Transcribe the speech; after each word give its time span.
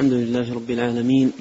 الحمد 0.00 0.12
لله 0.12 0.54
رب 0.54 0.70
العالمين 0.70 1.32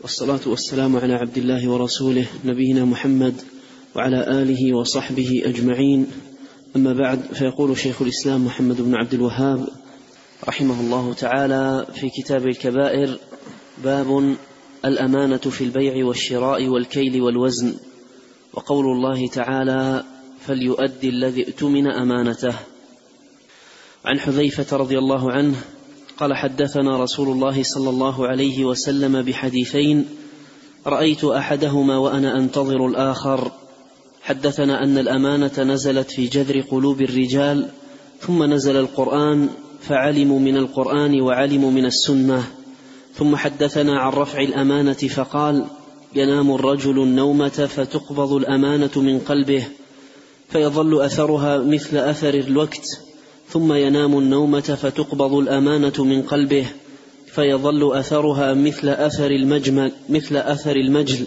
والصلاة 0.00 0.40
والسلام 0.46 0.96
على 0.96 1.14
عبد 1.14 1.38
الله 1.38 1.70
ورسوله 1.70 2.26
نبينا 2.44 2.84
محمد 2.84 3.34
وعلى 3.94 4.42
آله 4.42 4.76
وصحبه 4.76 5.42
أجمعين. 5.44 6.06
أما 6.76 6.92
بعد 6.92 7.20
فيقول 7.20 7.78
شيخ 7.78 8.02
الإسلام 8.02 8.46
محمد 8.46 8.80
بن 8.80 8.94
عبد 8.94 9.14
الوهاب 9.14 9.68
رحمه 10.48 10.80
الله 10.80 11.12
تعالى 11.12 11.86
في 11.94 12.10
كتاب 12.10 12.46
الكبائر 12.46 13.18
باب 13.84 14.36
الأمانة 14.84 15.36
في 15.36 15.64
البيع 15.64 16.06
والشراء 16.06 16.68
والكيل 16.68 17.22
والوزن. 17.22 17.74
وقول 18.52 18.86
الله 18.86 19.28
تعالى 19.28 20.04
فليؤدي 20.40 21.08
الذي 21.08 21.46
اؤتمن 21.48 21.86
أمانته. 21.86 22.54
عن 24.04 24.20
حذيفة 24.20 24.76
رضي 24.76 24.98
الله 24.98 25.32
عنه 25.32 25.56
قال 26.18 26.34
حدثنا 26.34 27.02
رسول 27.02 27.28
الله 27.28 27.62
صلى 27.62 27.90
الله 27.90 28.26
عليه 28.26 28.64
وسلم 28.64 29.22
بحديثين 29.22 30.06
رأيت 30.86 31.24
أحدهما 31.24 31.98
وأنا 31.98 32.38
أنتظر 32.38 32.86
الآخر. 32.86 33.52
حدثنا 34.22 34.84
أن 34.84 34.98
الأمانة 34.98 35.52
نزلت 35.58 36.10
في 36.10 36.26
جذر 36.26 36.60
قلوب 36.60 37.02
الرجال 37.02 37.68
ثم 38.20 38.42
نزل 38.52 38.76
القرآن 38.76 39.48
فعلموا 39.80 40.40
من 40.40 40.56
القرآن 40.56 41.20
وعلموا 41.20 41.70
من 41.70 41.86
السنة. 41.86 42.44
ثم 43.14 43.36
حدثنا 43.36 44.00
عن 44.00 44.12
رفع 44.12 44.40
الأمانة 44.40 44.92
فقال 44.92 45.64
ينام 46.14 46.50
الرجل 46.50 47.02
النومة 47.02 47.48
فتقبض 47.48 48.32
الأمانة 48.32 48.90
من 48.96 49.18
قلبه 49.18 49.66
فيظل 50.48 51.00
أثرها 51.00 51.58
مثل 51.58 51.96
أثر 51.96 52.34
الوقت. 52.34 53.05
ثم 53.48 53.72
ينام 53.72 54.18
النومة 54.18 54.60
فتقبض 54.60 55.34
الأمانة 55.34 56.04
من 56.04 56.22
قلبه 56.22 56.66
فيظل 57.26 57.96
أثرها 57.96 58.54
مثل 58.54 58.88
أثر 58.88 59.30
المجمل 59.30 59.92
مثل 60.08 60.36
أثر 60.36 60.76
المجل. 60.76 61.24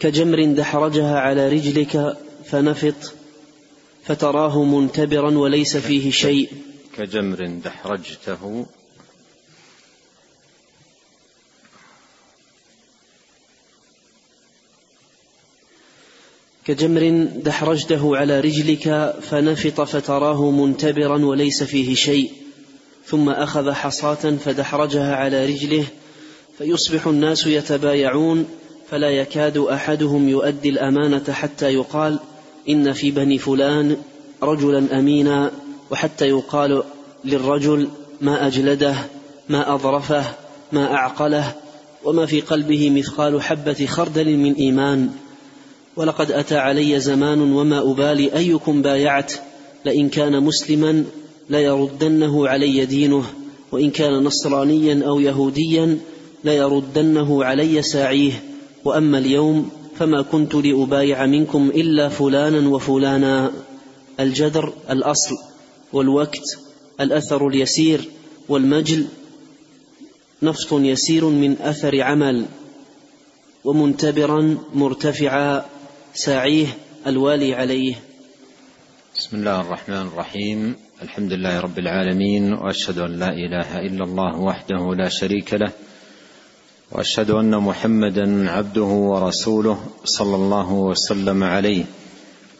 كجمر 0.00 0.44
دحرجها 0.44 1.18
على 1.18 1.48
رجلك 1.48 2.16
فنفط 2.44 3.14
فتراه 4.02 4.64
منتبرا 4.64 5.38
وليس 5.38 5.76
فيه 5.76 6.10
شيء. 6.10 6.48
كجمر 6.96 7.60
دحرجته 7.64 8.66
كجمر 16.70 17.28
دحرجته 17.44 18.16
على 18.16 18.40
رجلك 18.40 19.14
فنفط 19.22 19.80
فتراه 19.80 20.50
منتبرا 20.50 21.24
وليس 21.24 21.62
فيه 21.62 21.94
شيء 21.94 22.30
ثم 23.06 23.28
أخذ 23.28 23.72
حصاة 23.72 24.36
فدحرجها 24.44 25.16
على 25.16 25.46
رجله 25.46 25.84
فيصبح 26.58 27.06
الناس 27.06 27.46
يتبايعون 27.46 28.46
فلا 28.90 29.10
يكاد 29.10 29.58
أحدهم 29.58 30.28
يؤدي 30.28 30.68
الأمانة 30.68 31.32
حتى 31.32 31.74
يقال 31.74 32.18
إن 32.68 32.92
في 32.92 33.10
بني 33.10 33.38
فلان 33.38 33.96
رجلا 34.42 34.98
امينا 34.98 35.50
وحتى 35.90 36.28
يقال 36.28 36.82
للرجل 37.24 37.88
ما 38.20 38.46
أجلده 38.46 38.94
ما 39.48 39.74
أظرفه 39.74 40.24
ما 40.72 40.94
أعقله 40.94 41.54
وما 42.04 42.26
في 42.26 42.40
قلبه 42.40 42.90
مثقال 42.90 43.42
حبة 43.42 43.86
خردل 43.86 44.36
من 44.36 44.54
إيمان. 44.54 45.10
ولقد 46.00 46.32
أتى 46.32 46.56
علي 46.56 47.00
زمان 47.00 47.52
وما 47.52 47.78
أبالي 47.78 48.36
أيكم 48.36 48.82
بايعت 48.82 49.32
لئن 49.84 50.08
كان 50.08 50.42
مسلما 50.42 51.04
ليردنه 51.50 52.48
علي 52.48 52.86
دينه 52.86 53.24
وإن 53.72 53.90
كان 53.90 54.12
نصرانيا 54.24 55.06
أو 55.06 55.20
يهوديا 55.20 55.98
ليردنه 56.44 57.44
علي 57.44 57.82
ساعيه. 57.82 58.42
وأما 58.84 59.18
اليوم 59.18 59.70
فما 59.96 60.22
كنت 60.22 60.54
لأبايع 60.54 61.26
منكم 61.26 61.68
إلا 61.74 62.08
فلانا 62.08 62.68
وفلانا. 62.68 63.52
الجدر 64.20 64.72
الأصل 64.90 65.34
والوقت 65.92 66.58
الأثر 67.00 67.48
اليسير 67.48 68.08
والمجل 68.48 69.06
نفط 70.42 70.72
يسير 70.72 71.24
من 71.24 71.56
أثر 71.60 72.02
عمل. 72.02 72.44
ومنتبرا 73.64 74.58
مرتفعا. 74.74 75.79
ساعيه 76.14 76.66
الوالي 77.06 77.54
عليه. 77.54 77.94
بسم 79.16 79.36
الله 79.36 79.60
الرحمن 79.60 80.06
الرحيم. 80.06 80.76
الحمد 81.02 81.32
لله 81.32 81.60
رب 81.60 81.78
العالمين 81.78 82.52
وأشهد 82.52 82.98
أن 82.98 83.18
لا 83.18 83.30
إله 83.30 83.78
إلا 83.78 84.04
الله 84.04 84.40
وحده 84.40 84.94
لا 84.94 85.08
شريك 85.08 85.54
له 85.54 85.72
وأشهد 86.92 87.30
أن 87.30 87.56
محمدا 87.56 88.50
عبده 88.50 88.82
ورسوله 88.82 89.78
صلى 90.04 90.36
الله 90.36 90.72
وسلم 90.72 91.44
عليه 91.44 91.84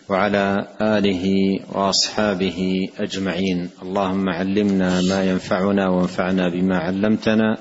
وعلى 0.09 0.67
آله 0.81 1.25
وأصحابه 1.73 2.89
أجمعين. 2.99 3.71
اللهم 3.83 4.29
علمنا 4.29 5.03
ما 5.03 5.25
ينفعنا 5.25 5.89
وانفعنا 5.89 6.49
بما 6.49 6.79
علمتنا 6.79 7.59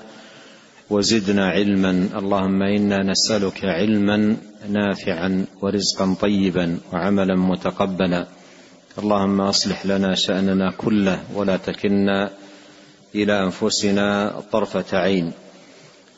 وزدنا 0.90 1.50
علما. 1.50 2.10
اللهم 2.16 2.62
إنا 2.62 3.04
نسألك 3.04 3.66
علما 3.66 4.38
نافعا. 4.70 5.46
ورزقا 5.62 6.16
طيبا 6.22 6.78
وعملا 6.94 7.36
متقبلا. 7.36 8.28
اللهم 9.00 9.42
أصلح 9.42 9.86
لنا 9.86 10.16
شأننا 10.16 10.72
كله 10.78 11.24
ولا 11.36 11.58
تكلنا 11.58 12.30
إلى 13.16 13.44
أنفسنا 13.44 14.34
طرفة 14.52 14.98
عين. 14.98 15.32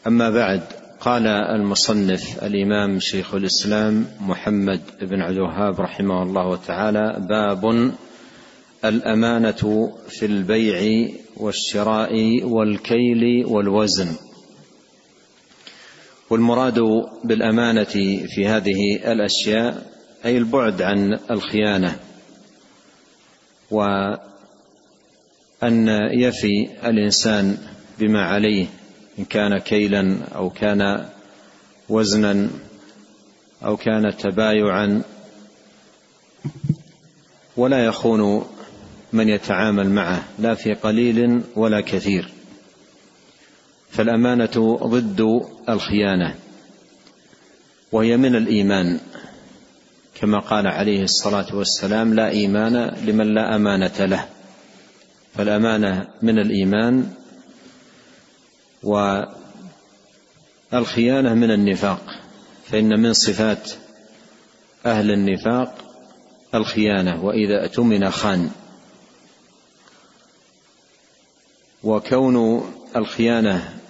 أما 0.07 0.29
بعد 0.29 0.62
قال 1.00 1.28
المصنف 1.28 2.44
الإمام 2.44 3.00
شيخ 3.00 3.35
الإسلام 3.35 4.06
محمد 4.19 4.81
بن 5.02 5.22
عبد 5.22 5.35
الوهاب 5.35 5.81
رحمه 5.81 6.23
الله 6.23 6.56
تعالى 6.56 7.16
باب 7.29 7.91
الأمانة 8.85 9.91
في 10.09 10.25
البيع 10.25 11.09
والشراء 11.38 12.44
والكيل 12.44 13.46
والوزن. 13.46 14.30
والمراد 16.31 16.79
بالأمانة 17.23 17.83
في 18.35 18.47
هذه 18.47 18.95
الأشياء 19.11 19.91
أي 20.25 20.37
البعد 20.37 20.81
عن 20.81 21.19
الخيانة 21.31 21.99
وأن 23.71 24.19
يفي 26.13 26.69
الإنسان 26.85 27.57
بما 27.99 28.25
عليه 28.25 28.67
إن 29.19 29.25
كان 29.25 29.57
كيلا 29.57 30.17
أو 30.35 30.49
كان 30.49 31.05
وزنا 31.89 32.49
أو 33.65 33.77
كان 33.77 34.17
تبايعا. 34.17 35.01
ولا 37.57 37.85
يخون 37.85 38.45
من 39.13 39.29
يتعامل 39.29 39.89
معه 39.89 40.23
لا 40.39 40.55
في 40.55 40.73
قليل 40.73 41.41
ولا 41.55 41.81
كثير. 41.81 42.41
فالأمانة 43.91 44.79
ضد 44.84 45.41
الخيانة 45.69 46.35
وهي 47.91 48.18
من 48.18 48.35
الإيمان. 48.35 49.00
كما 50.16 50.40
قال 50.40 50.68
عليه 50.68 51.03
الصلاة 51.03 51.56
والسلام 51.56 52.13
لا 52.13 52.29
إيمان 52.29 52.75
لمن 53.06 53.34
لا 53.34 53.56
أمانة 53.56 54.06
له. 54.06 54.29
فالأمانة 55.34 56.07
من 56.22 56.40
الإيمان 56.40 57.13
والخيانة 60.73 61.34
من 61.34 61.52
النفاق. 61.52 62.02
فإن 62.72 63.00
من 63.00 63.13
صفات 63.13 63.72
أهل 64.85 65.12
النفاق 65.12 65.75
الخيانة 66.56 67.25
وإذا 67.25 67.63
اؤتمن 67.63 68.09
خان. 68.09 68.52
وكون 71.84 72.66
الخيانة 72.96 73.80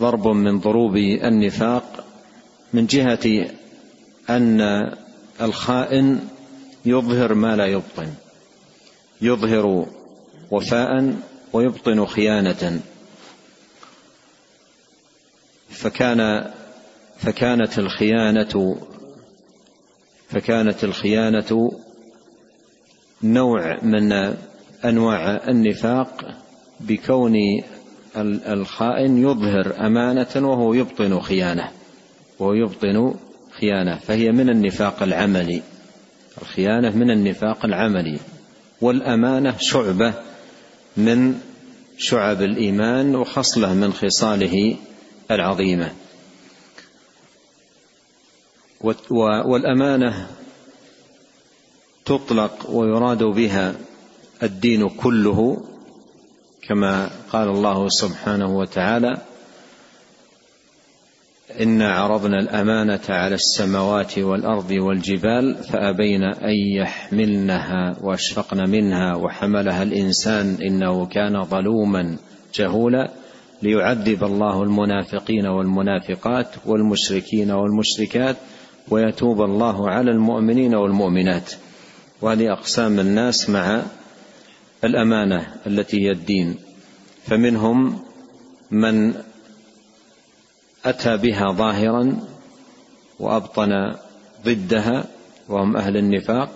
ضرب 0.00 0.28
من 0.28 0.58
ضروب 0.58 0.96
النفاق 0.96 2.04
من 2.72 2.86
جهة 2.86 3.50
أن 4.30 4.60
الخائن 5.40 6.28
يظهر 6.84 7.34
ما 7.34 7.56
لا 7.56 7.66
يبطن 7.66 8.12
يظهر 9.20 9.86
وفاء 10.50 11.14
ويبطن 11.52 12.06
خيانة. 12.06 12.80
فكان 15.70 16.50
فكانت 17.18 17.78
الخيانة 17.78 18.76
فكانت 20.28 20.84
الخيانة 20.84 21.70
نوع 23.22 23.78
من 23.82 24.12
أنواع 24.84 25.48
النفاق 25.48 26.36
بكون 26.80 27.34
الخائن 28.16 29.18
يظهر 29.18 29.86
أمانة 29.86 30.28
وهو 30.36 30.74
يبطن 30.74 31.20
خيانة 31.20 31.70
وهو 32.38 32.52
يبطن 32.52 33.14
خيانة 33.60 33.98
فهي 33.98 34.32
من 34.32 34.50
النفاق 34.50 35.02
العملي. 35.02 35.62
الخيانة 36.42 36.90
من 36.96 37.10
النفاق 37.10 37.64
العملي. 37.64 38.18
والأمانة 38.80 39.54
شعبة 39.58 40.14
من 40.96 41.40
شعب 41.98 42.42
الإيمان 42.42 43.16
وخصله 43.16 43.74
من 43.74 43.92
خصاله 43.92 44.76
العظيمة. 45.30 45.92
والأمانة 49.20 50.26
تطلق 52.04 52.70
ويراد 52.70 53.22
بها 53.22 53.74
الدين 54.42 54.88
كله 54.88 55.64
كما 56.68 57.10
قال 57.32 57.48
الله 57.48 57.88
سبحانه 57.88 58.56
وتعالى 58.56 59.16
انا 61.60 61.92
عرضنا 61.92 62.38
الامانه 62.38 63.00
على 63.08 63.34
السماوات 63.34 64.18
والارض 64.18 64.70
والجبال 64.70 65.54
فابين 65.54 66.22
ان 66.22 66.54
يحملنها 66.76 67.96
واشفقن 68.02 68.70
منها 68.70 69.16
وحملها 69.16 69.82
الانسان 69.82 70.56
انه 70.62 71.06
كان 71.06 71.44
ظلوما 71.44 72.16
جهولا 72.54 73.10
ليعذب 73.62 74.24
الله 74.24 74.62
المنافقين 74.62 75.46
والمنافقات 75.46 76.48
والمشركين 76.66 77.50
والمشركات 77.50 78.36
ويتوب 78.90 79.40
الله 79.40 79.90
على 79.90 80.10
المؤمنين 80.10 80.74
والمؤمنات 80.74 81.52
وهذه 82.22 82.52
اقسام 82.52 83.00
الناس 83.00 83.50
مع 83.50 83.82
الأمانة 84.84 85.46
التي 85.66 86.00
هي 86.06 86.10
الدين. 86.10 86.56
فمنهم 87.26 87.98
من 88.70 89.14
أتى 90.84 91.16
بها 91.16 91.52
ظاهرا 91.52 92.16
وأبطن 93.20 93.94
ضدها 94.44 95.04
وهم 95.48 95.76
أهل 95.76 95.96
النفاق 95.96 96.50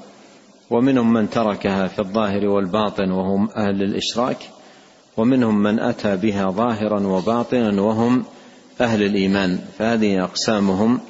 ومنهم 0.70 1.12
من 1.12 1.30
تركها 1.30 1.88
في 1.88 1.98
الظاهر 1.98 2.46
والباطن 2.46 3.10
وهم 3.10 3.48
أهل 3.56 3.82
الإشراك 3.82 4.50
ومنهم 5.16 5.62
من 5.62 5.80
أتى 5.80 6.16
بها 6.16 6.50
ظاهرا 6.50 7.06
وباطنا 7.06 7.82
وهم 7.82 8.24
أهل 8.80 9.02
الإيمان. 9.02 9.58
فهذه 9.78 10.24
أقسامهم 10.24 11.00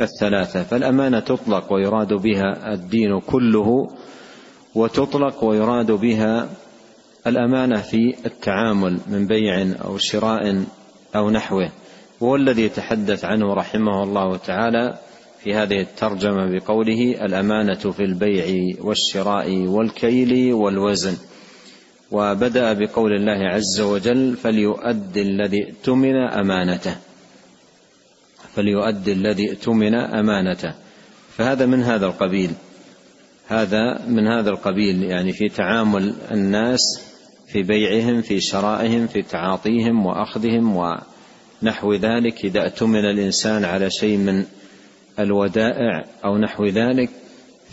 الثلاثة. 0.00 0.62
فالأمانة 0.62 1.20
تطلق 1.20 1.72
ويراد 1.72 2.12
بها 2.12 2.74
الدين 2.74 3.20
كله 3.20 3.90
وتطلق 4.74 5.44
ويراد 5.44 5.90
بها 5.90 6.48
الأمانة 7.26 7.80
في 7.80 8.14
التعامل 8.26 8.98
من 9.06 9.26
بيع 9.26 9.74
أو 9.84 9.98
شراء 9.98 10.64
أو 11.16 11.30
نحوه. 11.30 11.70
هو 12.22 12.36
الذي 12.36 12.62
يتحدث 12.62 13.24
عنه 13.24 13.54
رحمه 13.54 14.02
الله 14.02 14.36
تعالى 14.36 14.98
في 15.44 15.54
هذه 15.54 15.80
الترجمة 15.80 16.58
بقوله 16.58 17.24
الأمانة 17.24 17.74
في 17.74 18.00
البيع 18.00 18.76
والشراء 18.80 19.56
والكيل 19.56 20.52
والوزن. 20.52 21.16
وبدأ 22.10 22.72
بقول 22.72 23.12
الله 23.12 23.48
عز 23.48 23.80
وجل 23.80 24.36
فليؤدي 24.36 25.22
الذي 25.22 25.70
اؤتمن 25.70 26.16
أمانته. 26.16 26.96
فليؤدي 28.54 29.12
الذي 29.12 29.50
اؤتمن 29.50 29.94
أمانته. 29.94 30.74
فهذا 31.36 31.66
من 31.66 31.82
هذا 31.82 32.06
القبيل. 32.06 32.50
هذا 33.50 34.06
من 34.06 34.26
هذا 34.26 34.50
القبيل 34.50 35.02
يعني 35.02 35.32
في 35.32 35.48
تعامل 35.48 36.14
الناس 36.30 36.80
في 37.52 37.62
بيعهم 37.62 38.22
في 38.22 38.40
شرائهم 38.40 39.06
في 39.06 39.22
تعاطيهم 39.22 40.06
وأخذهم 40.06 40.76
ونحو 40.76 41.94
ذلك. 41.94 42.44
إذا 42.44 42.62
اؤتمن 42.64 43.04
الإنسان 43.04 43.64
على 43.64 43.90
شيء 43.90 44.16
من 44.16 44.44
الودائع 45.18 46.04
أو 46.24 46.38
نحو 46.38 46.66
ذلك 46.66 47.10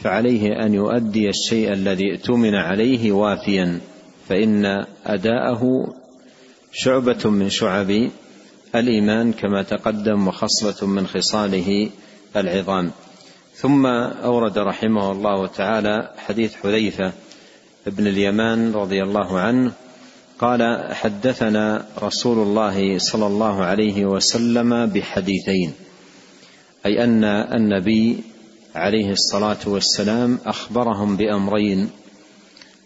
فعليه 0.03 0.65
أن 0.65 0.73
يؤدي 0.73 1.29
الشيء 1.29 1.73
الذي 1.73 2.11
اؤتمن 2.11 2.55
عليه 2.55 3.11
وافيا. 3.11 3.79
فإن 4.29 4.85
أداءه 5.05 5.93
شعبة 6.71 7.29
من 7.29 7.49
شعب 7.49 8.09
الإيمان 8.75 9.33
كما 9.33 9.63
تقدم 9.63 10.27
وخصله 10.27 10.87
من 10.87 11.07
خصاله 11.07 11.89
العظام. 12.35 12.91
ثم 13.57 13.85
أورد 13.85 14.57
رحمه 14.57 15.11
الله 15.11 15.47
تعالى 15.47 16.11
حديث 16.17 16.55
حذيفة 16.55 17.11
بن 17.87 18.07
اليمان 18.07 18.73
رضي 18.73 19.03
الله 19.03 19.39
عنه 19.39 19.71
قال 20.39 20.93
حدثنا 20.93 21.85
رسول 22.03 22.37
الله 22.39 22.99
صلى 22.99 23.27
الله 23.27 23.63
عليه 23.63 24.05
وسلم 24.05 24.85
بحديثين 24.85 25.73
أي 26.85 27.03
أن 27.03 27.23
النبي 27.23 28.17
عليه 28.75 29.11
الصلاة 29.11 29.57
والسلام 29.67 30.39
أخبرهم 30.45 31.17
بأمرين 31.17 31.89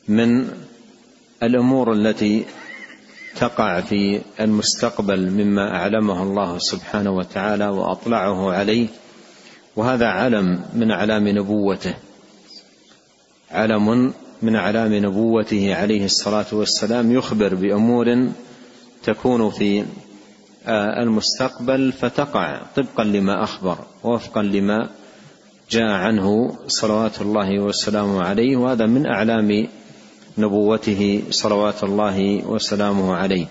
من 0.08 0.48
الأمور 1.44 1.94
التي 1.94 2.46
تقع 3.36 3.82
في 3.82 4.22
المستقبل 4.40 5.30
مما 5.30 5.76
أعلمه 5.76 6.24
الله 6.24 6.58
سبحانه 6.58 7.12
وتعالى 7.12 7.68
وأطلعه 7.68 8.52
عليه 8.52 8.88
وهذا 9.82 10.08
علم 10.08 10.62
من 10.74 10.92
أعلام 10.92 11.28
نبوته. 11.28 11.94
علم 13.52 14.14
من 14.42 14.56
أعلام 14.56 14.94
نبوته 14.94 15.76
عليه 15.76 16.06
الصلاة 16.06 16.46
والسلام 16.52 17.12
يخبر 17.12 17.56
بأمور 17.56 18.28
تكون 19.04 19.50
في 19.50 19.86
آه، 20.68 21.04
المستقبل 21.04 21.92
فتقع 21.92 22.62
طبقا 22.76 23.04
لما 23.04 23.44
أخبر 23.44 23.78
ووفقا 24.04 24.42
لما 24.42 24.90
جاء 25.72 25.92
عنه 25.92 26.58
صلوات 26.68 27.22
الله 27.22 27.60
وسلامه 27.60 28.24
عليه 28.24 28.58
وهذا 28.58 28.86
من 28.86 29.06
أعلام 29.06 29.68
نبوته 30.38 31.24
صلوات 31.30 31.84
الله 31.84 32.48
وسلامه 32.48 33.16
عليه. 33.16 33.46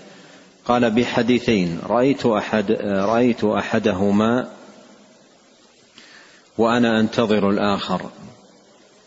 قال 0.65 0.91
بحديثين 0.91 1.79
رأيت 1.89 2.25
أحد 2.25 2.71
رأيت 2.81 3.43
أحدهما 3.43 4.60
وأنا 6.61 6.99
أنتظر 6.99 7.49
الآخر. 7.49 8.09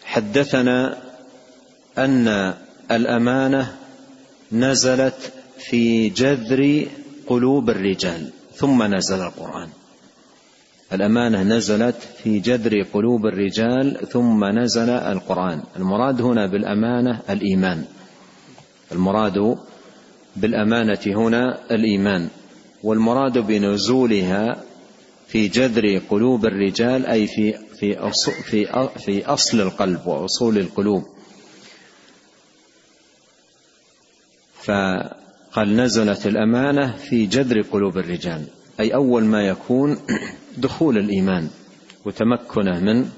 حدثنا 0.04 0.98
أن 1.98 2.54
الأمانة 2.90 3.76
نزلت 4.52 5.32
في 5.58 6.08
جذر 6.08 6.86
قلوب 7.26 7.70
الرجال 7.70 8.30
ثم 8.54 8.94
نزل 8.94 9.20
القرآن. 9.20 9.68
الأمانة 10.92 11.42
نزلت 11.42 11.96
في 12.22 12.38
جذر 12.38 12.82
قلوب 12.92 13.26
الرجال 13.26 14.08
ثم 14.08 14.44
نزل 14.44 14.90
القرآن. 14.90 15.62
المراد 15.76 16.20
هنا 16.22 16.46
بالأمانة 16.46 17.20
الإيمان. 17.30 17.84
المراد 18.92 19.58
بالأمانة 20.36 21.04
هنا 21.06 21.58
الإيمان. 21.70 22.28
والمراد 22.82 23.38
بنزولها 23.38 24.62
في 25.26 25.48
جذر 25.48 25.98
قلوب 26.10 26.46
الرجال 26.46 27.06
أي 27.06 27.26
في 27.26 27.58
في 27.78 28.10
في 28.42 28.88
في 28.98 29.26
أصل 29.26 29.60
القلب 29.60 30.06
وأصول 30.06 30.58
القلوب. 30.58 31.04
فقال 34.54 35.76
نزلت 35.76 36.26
الأمانة 36.26 36.96
في 36.96 37.26
جذر 37.26 37.60
قلوب 37.60 37.98
الرجال 37.98 38.46
أي 38.80 38.94
أول 38.94 39.24
ما 39.24 39.48
يكون 39.48 39.98
دخول 40.58 40.98
الإيمان 40.98 41.50
وتمكنه 42.04 42.80
من 42.80 43.08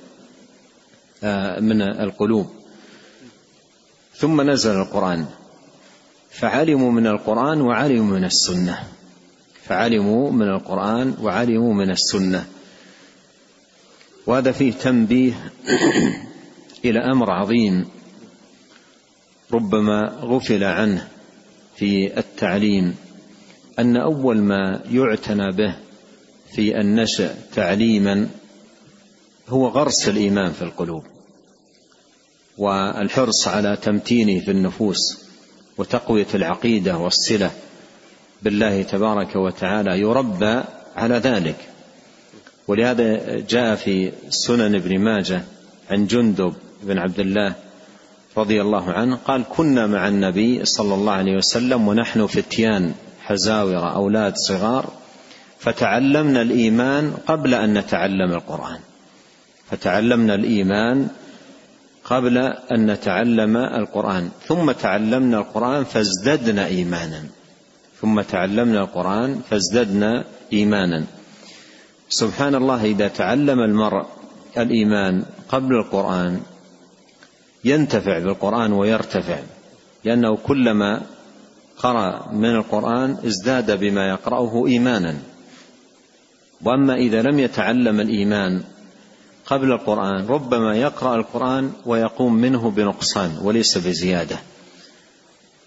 آه، 1.24 1.60
من 1.60 1.82
القلوب. 1.82 2.50
ثم 4.14 4.50
نزل 4.50 4.70
القرآن 4.70 5.26
فعلموا 6.30 6.92
من 6.92 7.06
القرآن 7.06 7.60
وعلموا 7.60 8.18
من 8.18 8.24
السنة. 8.24 8.95
فعلموا 9.68 10.30
من 10.30 10.48
القرآن 10.48 11.14
وعلموا 11.22 11.74
من 11.74 11.90
السنة. 11.90 12.46
وهذا 14.26 14.52
فيه 14.52 14.72
تنبيه 14.72 15.52
إلى 16.84 16.98
أمر 16.98 17.30
عظيم 17.30 17.88
ربما 19.52 20.18
غفل 20.20 20.64
عنه 20.64 21.08
في 21.76 22.18
التعليم 22.18 22.96
أن 23.78 23.96
أول 23.96 24.38
ما 24.38 24.80
يعتنى 24.90 25.52
به 25.52 25.76
في 26.54 26.80
النشأ 26.80 27.34
تعليما 27.54 28.28
هو 29.48 29.68
غرس 29.68 30.08
الإيمان 30.08 30.52
في 30.52 30.62
القلوب 30.62 31.04
والحرص 32.58 33.48
على 33.48 33.78
تمتينه 33.82 34.40
في 34.40 34.50
النفوس 34.50 35.26
وتقوية 35.78 36.26
العقيدة 36.34 36.98
والصلة. 36.98 37.50
بالله 38.42 38.82
تبارك 38.82 39.36
وتعالى 39.36 40.00
يربى 40.00 40.62
على 40.96 41.14
ذلك. 41.14 41.56
ولهذا 42.68 43.40
جاء 43.40 43.74
في 43.74 44.12
سنن 44.28 44.74
ابن 44.74 44.98
ماجه 44.98 45.42
عن 45.90 46.06
جندب 46.06 46.54
بن 46.82 46.98
عبد 46.98 47.20
الله 47.20 47.54
رضي 48.36 48.62
الله 48.62 48.92
عنه 48.92 49.16
قال 49.16 49.44
كنا 49.56 49.86
مع 49.86 50.08
النبي 50.08 50.64
صلى 50.64 50.94
الله 50.94 51.12
عليه 51.12 51.36
وسلم 51.36 51.88
ونحن 51.88 52.26
فتيان 52.26 52.94
حزاور 53.20 53.94
أولاد 53.94 54.36
صغار 54.36 54.92
فتعلمنا 55.58 56.42
الإيمان 56.42 57.14
قبل 57.26 57.54
أن 57.54 57.78
نتعلم 57.78 58.32
القرآن. 58.32 58.78
فتعلمنا 59.70 60.34
الإيمان 60.34 61.08
قبل 62.04 62.38
أن 62.72 62.90
نتعلم 62.90 63.56
القرآن 63.56 64.30
ثم 64.46 64.72
تعلمنا 64.72 65.38
القرآن 65.38 65.84
فازددنا 65.84 66.66
إيمانا. 66.66 67.24
ثم 68.06 68.20
تعلمنا 68.20 68.80
القرآن 68.80 69.40
فازددنا 69.50 70.24
إيمانا. 70.52 71.04
سبحان 72.08 72.54
الله 72.54 72.84
إذا 72.84 73.08
تعلم 73.08 73.60
المرء 73.60 74.06
الإيمان 74.58 75.24
قبل 75.48 75.74
القرآن 75.74 76.40
ينتفع 77.64 78.18
بالقرآن 78.18 78.72
ويرتفع 78.72 79.38
لأنه 80.04 80.36
كلما 80.36 81.02
قرأ 81.78 82.32
من 82.32 82.54
القرآن 82.54 83.16
ازداد 83.26 83.80
بما 83.80 84.08
يقرأه 84.08 84.66
إيمانا. 84.66 85.14
وأما 86.62 86.94
إذا 86.94 87.22
لم 87.22 87.38
يتعلم 87.38 88.00
الإيمان 88.00 88.62
قبل 89.46 89.72
القرآن 89.72 90.26
ربما 90.26 90.76
يقرأ 90.76 91.16
القرآن 91.16 91.72
ويقوم 91.86 92.34
منه 92.34 92.70
بنقصان 92.70 93.38
وليس 93.42 93.78
بزيادة. 93.78 94.38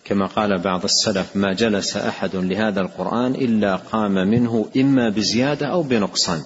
كما 0.09 0.25
قال 0.25 0.57
بعض 0.57 0.83
السلف 0.83 1.35
ما 1.35 1.53
جلس 1.53 1.97
أحد 1.97 2.35
لهذا 2.35 2.81
القرآن 2.81 3.35
إلا 3.35 3.75
قام 3.75 4.13
منه 4.13 4.65
إما 4.77 5.09
بزيادة 5.09 5.67
أو 5.67 5.83
بنقصان. 5.83 6.41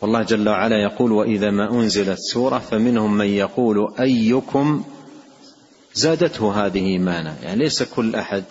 والله 0.00 0.22
جل 0.22 0.48
وعلا 0.48 0.82
يقول 0.82 1.12
وإذا 1.12 1.50
ما 1.50 1.70
أنزلت 1.70 2.18
سورة 2.18 2.58
فمنهم 2.58 3.14
من 3.14 3.26
يقول 3.26 3.94
أيكم 4.00 4.84
زادته 5.94 6.66
هذه 6.66 6.86
إيمانا؟ 6.86 7.34
يعني 7.42 7.58
ليس 7.62 7.82
كل 7.82 8.14
أحد 8.14 8.44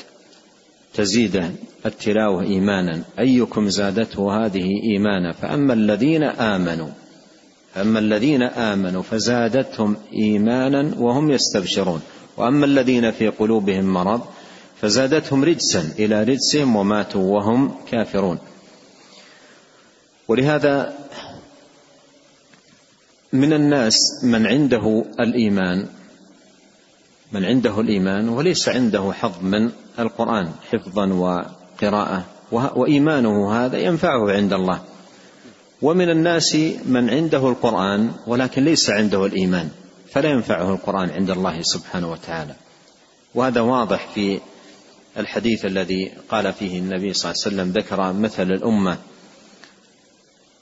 تزيد 0.93 1.43
التلاوة 1.85 2.43
إيمانا. 2.43 3.01
أيكم 3.19 3.69
زادته 3.69 4.45
هذه 4.45 4.65
إيمانا؟ 4.83 5.33
فأما 5.33 5.73
الذين 5.73 6.23
آمنوا 6.23 6.89
أما 7.81 7.99
الذين 7.99 8.43
آمنوا 8.43 9.01
فزادتهم 9.01 9.97
إيمانا 10.13 10.91
وهم 10.97 11.31
يستبشرون. 11.31 12.01
وأما 12.37 12.65
الذين 12.65 13.11
في 13.11 13.27
قلوبهم 13.27 13.85
مرض 13.85 14.21
فزادتهم 14.81 15.43
رجسا 15.43 15.93
إلى 15.99 16.23
رجسهم 16.23 16.75
وماتوا 16.75 17.35
وهم 17.35 17.75
كافرون. 17.91 18.39
ولهذا 20.27 20.93
من 23.33 23.53
الناس 23.53 23.97
من 24.23 24.47
عنده 24.47 25.05
الإيمان 25.19 25.87
من 27.31 27.45
عنده 27.45 27.79
الإيمان 27.79 28.29
وليس 28.29 28.69
عنده 28.69 29.11
حظ 29.13 29.43
من 29.43 29.71
القرآن 29.99 30.51
حفظا 30.71 31.05
وقراءة 31.13 32.25
وإيمانه 32.51 33.53
هذا 33.53 33.77
ينفعه 33.77 34.31
عند 34.31 34.53
الله. 34.53 34.81
ومن 35.81 36.09
الناس 36.09 36.55
من 36.85 37.09
عنده 37.09 37.49
القرآن 37.49 38.11
ولكن 38.27 38.63
ليس 38.63 38.89
عنده 38.89 39.25
الإيمان. 39.25 39.69
فلا 40.13 40.29
ينفعه 40.29 40.69
القرآن 40.69 41.09
عند 41.09 41.29
الله 41.29 41.61
سبحانه 41.61 42.11
وتعالى. 42.11 42.55
وهذا 43.35 43.61
واضح 43.61 44.07
في 44.13 44.39
الحديث 45.17 45.65
الذي 45.65 46.11
قال 46.29 46.53
فيه 46.53 46.79
النبي 46.79 47.13
صلى 47.13 47.31
الله 47.31 47.43
عليه 47.45 47.55
وسلم 47.55 47.71
ذكر 47.71 48.13
مثل 48.13 48.43
الأمة 48.43 48.97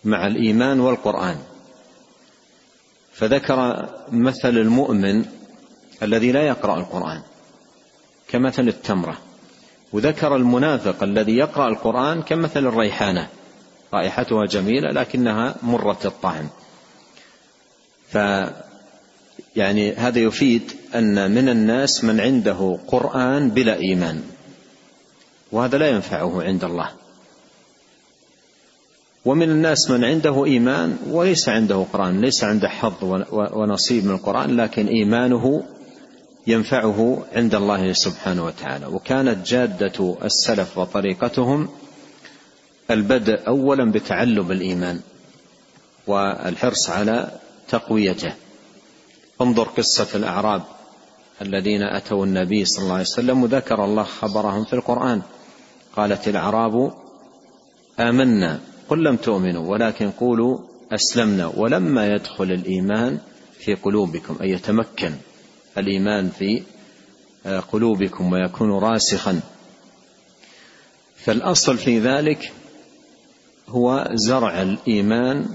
مع 0.03 0.27
الإيمان 0.27 0.79
والقرآن. 0.79 1.37
فذكر 3.13 3.89
مثل 4.11 4.57
المؤمن 4.57 5.25
الذي 6.03 6.31
لا 6.31 6.47
يقرأ 6.47 6.79
القرآن 6.79 7.21
كمثل 8.27 8.67
التمرة. 8.67 9.17
وذكر 9.93 10.35
المنافق 10.35 11.03
الذي 11.03 11.35
يقرأ 11.37 11.67
القرآن 11.67 12.21
كمثل 12.21 12.67
الريحانة. 12.67 13.27
رائحتها 13.93 14.45
جميلة 14.45 14.91
لكنها 14.91 15.55
مرة 15.63 15.99
الطعم 16.05 16.47
ف 18.09 18.17
يعني 19.55 19.93
هذا 19.93 20.19
يفيد 20.19 20.71
أن 20.95 21.31
من 21.31 21.49
الناس 21.49 22.03
من 22.03 22.19
عنده 22.19 22.79
قرآن 22.87 23.49
بلا 23.49 23.79
إيمان. 23.79 24.23
وهذا 25.51 25.77
لا 25.77 25.89
ينفعه 25.89 26.43
عند 26.43 26.63
الله. 26.63 26.89
ومن 29.25 29.49
الناس 29.49 29.89
من 29.89 30.03
عنده 30.03 30.45
إيمان 30.45 30.97
وليس 31.09 31.49
عنده 31.49 31.85
قرآن 31.93 32.21
ليس 32.21 32.43
عنده 32.43 32.69
حظ 32.69 33.23
ونصيب 33.31 34.05
من 34.05 34.11
القرآن 34.11 34.57
لكن 34.57 34.87
إيمانه 34.87 35.63
ينفعه 36.47 37.25
عند 37.33 37.55
الله 37.55 37.93
سبحانه 37.93 38.45
وتعالى. 38.45 38.85
وكانت 38.85 39.47
جادة 39.47 40.17
السلف 40.23 40.77
وطريقتهم 40.77 41.69
البدء 42.91 43.47
أولا 43.47 43.91
بتعلم 43.91 44.51
الإيمان 44.51 44.99
والحرص 46.07 46.89
على 46.89 47.31
تقويته. 47.69 48.33
انظر 49.43 49.63
قصة 49.63 50.07
الأعراب 50.15 50.61
الذين 51.41 51.81
أتوا 51.83 52.25
النبي 52.25 52.65
صلى 52.65 52.83
الله 52.83 52.93
عليه 52.93 53.03
وسلم 53.03 53.43
وذكر 53.43 53.85
الله 53.85 54.03
خبرهم 54.03 54.65
في 54.65 54.73
القرآن. 54.73 55.21
قالت 55.95 56.27
الأعراب 56.27 56.93
آمنا 57.99 58.59
قل 58.89 59.03
لم 59.03 59.15
تؤمنوا 59.15 59.71
ولكن 59.71 60.11
قولوا 60.11 60.59
أسلمنا 60.91 61.47
ولما 61.47 62.07
يدخل 62.07 62.43
الإيمان 62.43 63.19
في 63.59 63.75
قلوبكم 63.75 64.37
أي 64.41 64.49
يتمكن 64.49 65.13
الإيمان 65.77 66.29
في 66.29 66.63
قلوبكم 67.71 68.33
ويكون 68.33 68.71
راسخا. 68.71 69.39
فالأصل 71.15 71.77
في 71.77 71.99
ذلك 71.99 72.51
هو 73.69 74.07
زرع 74.13 74.61
الإيمان 74.61 75.45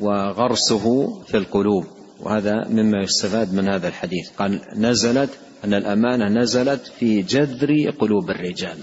وغرسه 0.00 1.14
في 1.26 1.36
القلوب. 1.36 1.86
وهذا 2.22 2.68
مما 2.68 3.02
يستفاد 3.02 3.54
من 3.54 3.68
هذا 3.68 3.88
الحديث. 3.88 4.30
قال 4.38 4.60
نزلت 4.76 5.30
أن 5.64 5.74
الأمانة 5.74 6.40
نزلت 6.40 6.92
في 6.98 7.22
جذر 7.22 7.90
قلوب 7.90 8.30
الرجال. 8.30 8.78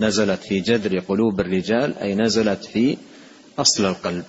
نزلت 0.00 0.40
في 0.42 0.60
جذر 0.60 0.98
قلوب 0.98 1.40
الرجال 1.40 1.98
أي 1.98 2.14
نزلت 2.14 2.64
في 2.64 2.96
أصل 3.58 3.84
القلب. 3.84 4.24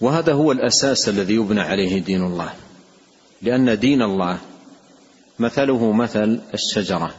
وهذا 0.00 0.32
هو 0.32 0.52
الأساس 0.52 1.08
الذي 1.08 1.34
يبنى 1.34 1.60
عليه 1.60 2.02
دين 2.02 2.22
الله. 2.22 2.54
لأن 3.42 3.78
دين 3.78 4.02
الله 4.02 4.38
مثله 5.38 5.92
مثل 5.92 6.40
الشجرة. 6.54 7.14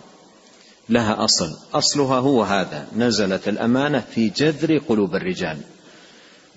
لها 0.89 1.23
أصل. 1.23 1.57
أصلها 1.73 2.19
هو 2.19 2.43
هذا. 2.43 2.87
نزلت 2.95 3.47
الأمانة 3.47 3.99
في 3.99 4.29
جذر 4.29 4.77
قلوب 4.77 5.15
الرجال. 5.15 5.57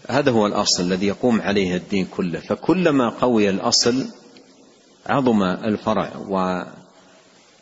هذا 0.08 0.30
هو 0.30 0.46
الأصل 0.46 0.82
الذي 0.82 1.06
يقوم 1.06 1.40
عليه 1.40 1.76
الدين 1.76 2.06
كله. 2.16 2.40
فكلما 2.40 3.08
قوي 3.08 3.50
الأصل 3.50 4.06
عظم 5.06 5.42
الفرع 5.42 6.12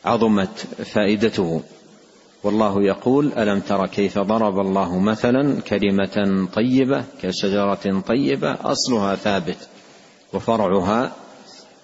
وعظمت 0.05 0.59
فائدته. 0.93 1.63
والله 2.43 2.83
يقول 2.83 3.33
ألم 3.33 3.61
تر 3.61 3.87
كيف 3.87 4.19
ضرب 4.19 4.59
الله 4.59 4.99
مثلا 4.99 5.61
كلمة 5.61 6.49
طيبة 6.55 7.05
كشجرة 7.23 8.03
طيبة؟ 8.07 8.53
أصلها 8.53 9.17
ثابت 9.17 9.69
وفرعها 10.33 11.13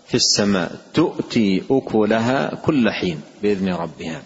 في 0.07 0.15
السماء. 0.15 0.79
تؤتي 0.95 1.63
أكلها 1.71 2.55
كل 2.55 2.91
حين 2.91 3.21
بإذن 3.43 3.69
ربها. 3.69 4.23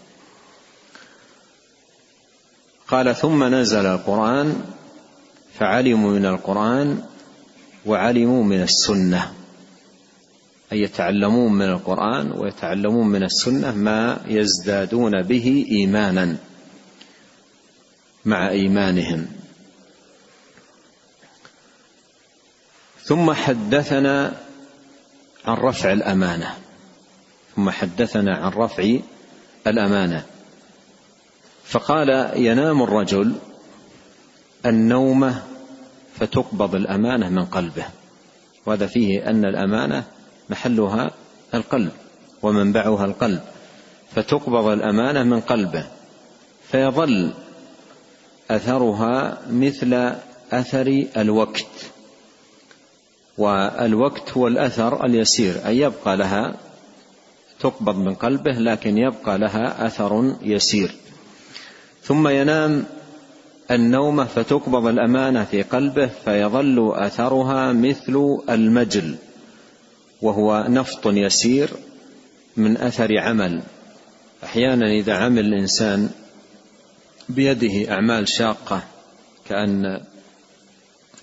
قال 2.88 3.16
ثم 3.16 3.44
نزل 3.44 3.86
القرآن 3.86 4.64
فعلموا 5.58 6.10
من 6.10 6.26
القرآن 6.26 7.02
وعلموا 7.86 8.44
من 8.44 8.62
السنة. 8.62 9.32
أي 10.72 10.80
يتعلمون 10.80 11.52
من 11.52 11.68
القرآن 11.68 12.32
ويتعلمون 12.32 13.06
من 13.06 13.22
السنة 13.22 13.72
ما 13.72 14.20
يزدادون 14.26 15.22
به 15.22 15.66
إيمانا 15.70 16.36
مع 18.24 18.48
إيمانهم. 18.48 19.26
ثم 23.04 23.32
حدثنا 23.32 24.36
عن 25.44 25.56
رفع 25.56 25.92
الأمانة. 25.92 26.54
ثم 27.56 27.70
حدثنا 27.70 28.36
عن 28.36 28.52
رفع 28.52 28.98
الأمانة. 29.66 30.26
فقال 31.64 32.32
ينام 32.36 32.82
الرجل 32.82 33.34
النومة 34.66 35.42
فتقبض 36.14 36.74
الأمانة 36.74 37.28
من 37.28 37.44
قلبه. 37.44 37.84
وهذا 38.66 38.86
فيه 38.86 39.30
أن 39.30 39.44
الأمانة 39.44 40.04
محلها 40.50 41.10
القلب 41.54 41.92
ومنبعها 42.42 43.04
القلب. 43.04 43.40
فتقبض 44.14 44.66
الأمانة 44.66 45.22
من 45.22 45.40
قلبه. 45.40 45.86
فيظل 46.70 47.32
أثرها 48.50 49.38
مثل 49.50 50.12
أثر 50.52 51.06
الوقت. 51.16 51.90
والوقت 53.38 54.30
هو 54.30 54.46
الأثر 54.46 55.04
اليسير. 55.04 55.66
أي 55.66 55.78
يبقى 55.78 56.16
لها 56.16 56.56
تقبض 57.60 57.96
من 57.96 58.14
قلبه 58.14 58.52
لكن 58.52 58.98
يبقى 58.98 59.38
لها 59.38 59.86
أثر 59.86 60.36
يسير. 60.42 60.94
ثم 62.02 62.28
ينام 62.28 62.84
النوم 63.70 64.24
فتقبض 64.24 64.86
الأمانة 64.86 65.44
في 65.44 65.62
قلبه 65.62 66.06
فيظل 66.06 66.92
أثرها 66.94 67.72
مثل 67.72 68.38
المجل 68.50 69.16
وهو 70.22 70.66
نفط 70.68 71.06
يسير 71.06 71.70
من 72.56 72.76
أثر 72.76 73.18
عمل 73.18 73.62
أحيانا 74.44 74.90
إذا 74.90 75.14
عمل 75.14 75.46
الإنسان 75.46 76.10
بيده 77.28 77.92
أعمال 77.94 78.28
شاقة 78.28 78.82
كأن 79.48 80.00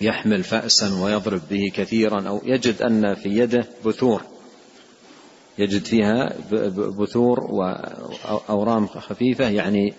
يحمل 0.02 0.44
فأسا 0.44 1.02
ويضرب 1.04 1.42
به 1.50 1.72
كثيرا 1.76 2.28
أو 2.28 2.42
يجد 2.46 2.82
أن 2.82 3.16
في 3.16 3.30
يده 3.30 3.66
بثور 3.86 4.22
يجد 5.58 5.86
فيها 5.86 6.34
بثور 7.00 7.40
وأورام 7.40 8.88
خفيفة 8.88 9.50
يعني 9.50 9.94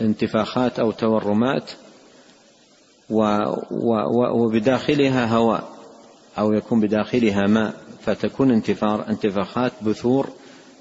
انتفاخات 0.00 0.78
أو 0.78 0.90
تورمات 0.90 1.70
وبداخلها 4.34 5.26
هواء 5.26 5.68
أو 6.38 6.52
يكون 6.52 6.80
بداخلها 6.80 7.46
ماء 7.46 7.74
فتكون 8.06 8.50
انتفار 8.50 9.08
انتفاخات 9.08 9.72
بثور 9.82 10.28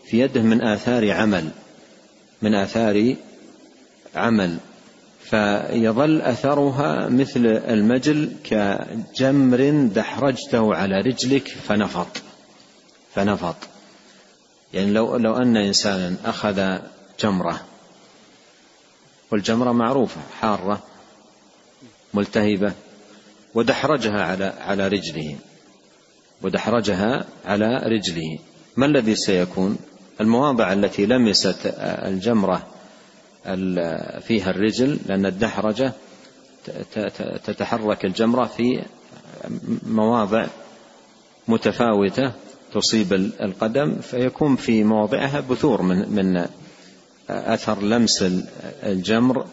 في 0.05 0.19
يده 0.19 0.41
من 0.41 0.62
آثار 0.62 1.12
عمل 1.12 1.50
من 2.41 2.55
آثار 2.55 3.15
عمل. 4.15 4.57
فيظل 5.25 6.21
أثرها 6.21 7.09
مثل 7.09 7.45
المجل 7.45 8.31
كجمر 8.43 9.89
دحرجته 9.95 10.75
على 10.75 10.95
رجلك 11.01 11.47
فنفض 11.47 12.07
فنفض 13.13 13.55
يعني 14.74 14.91
لو 14.91 15.17
لو 15.17 15.33
أن 15.33 15.57
إنسانا 15.57 16.15
أخذ 16.25 16.77
جمرة 17.19 17.62
والجمرة 19.36 19.72
معروفة 19.72 20.22
حارة 20.39 20.84
ملتهبة 22.13 22.74
ودحرجها 23.54 24.24
على 24.24 24.46
على 24.46 24.88
رجله 24.88 25.36
ودحرجها 26.42 27.25
على 27.46 27.77
رجله. 27.77 28.39
ما 28.77 28.86
الذي 28.86 29.15
سيكون؟ 29.15 29.77
المواضع 30.22 30.74
التي 30.74 31.06
لمست 31.06 31.75
الجمرة 31.80 32.68
فيها 34.22 34.50
الرجل 34.50 35.00
لأن 35.06 35.25
الدحرجة 35.25 35.94
تتحرك 37.46 38.06
الجمرة 38.06 38.46
في 38.46 38.84
مواضع 39.86 40.48
متفاوتة 41.48 42.32
تصيب 42.74 43.13
القدم 43.13 43.96
فيكون 43.96 44.56
في 44.56 44.84
مواضعها 44.84 45.39
بثور 45.39 45.82
من 45.82 46.10
من 46.10 46.48
أثر 47.29 47.82
لمس 47.82 48.25
الجمر 48.84 49.48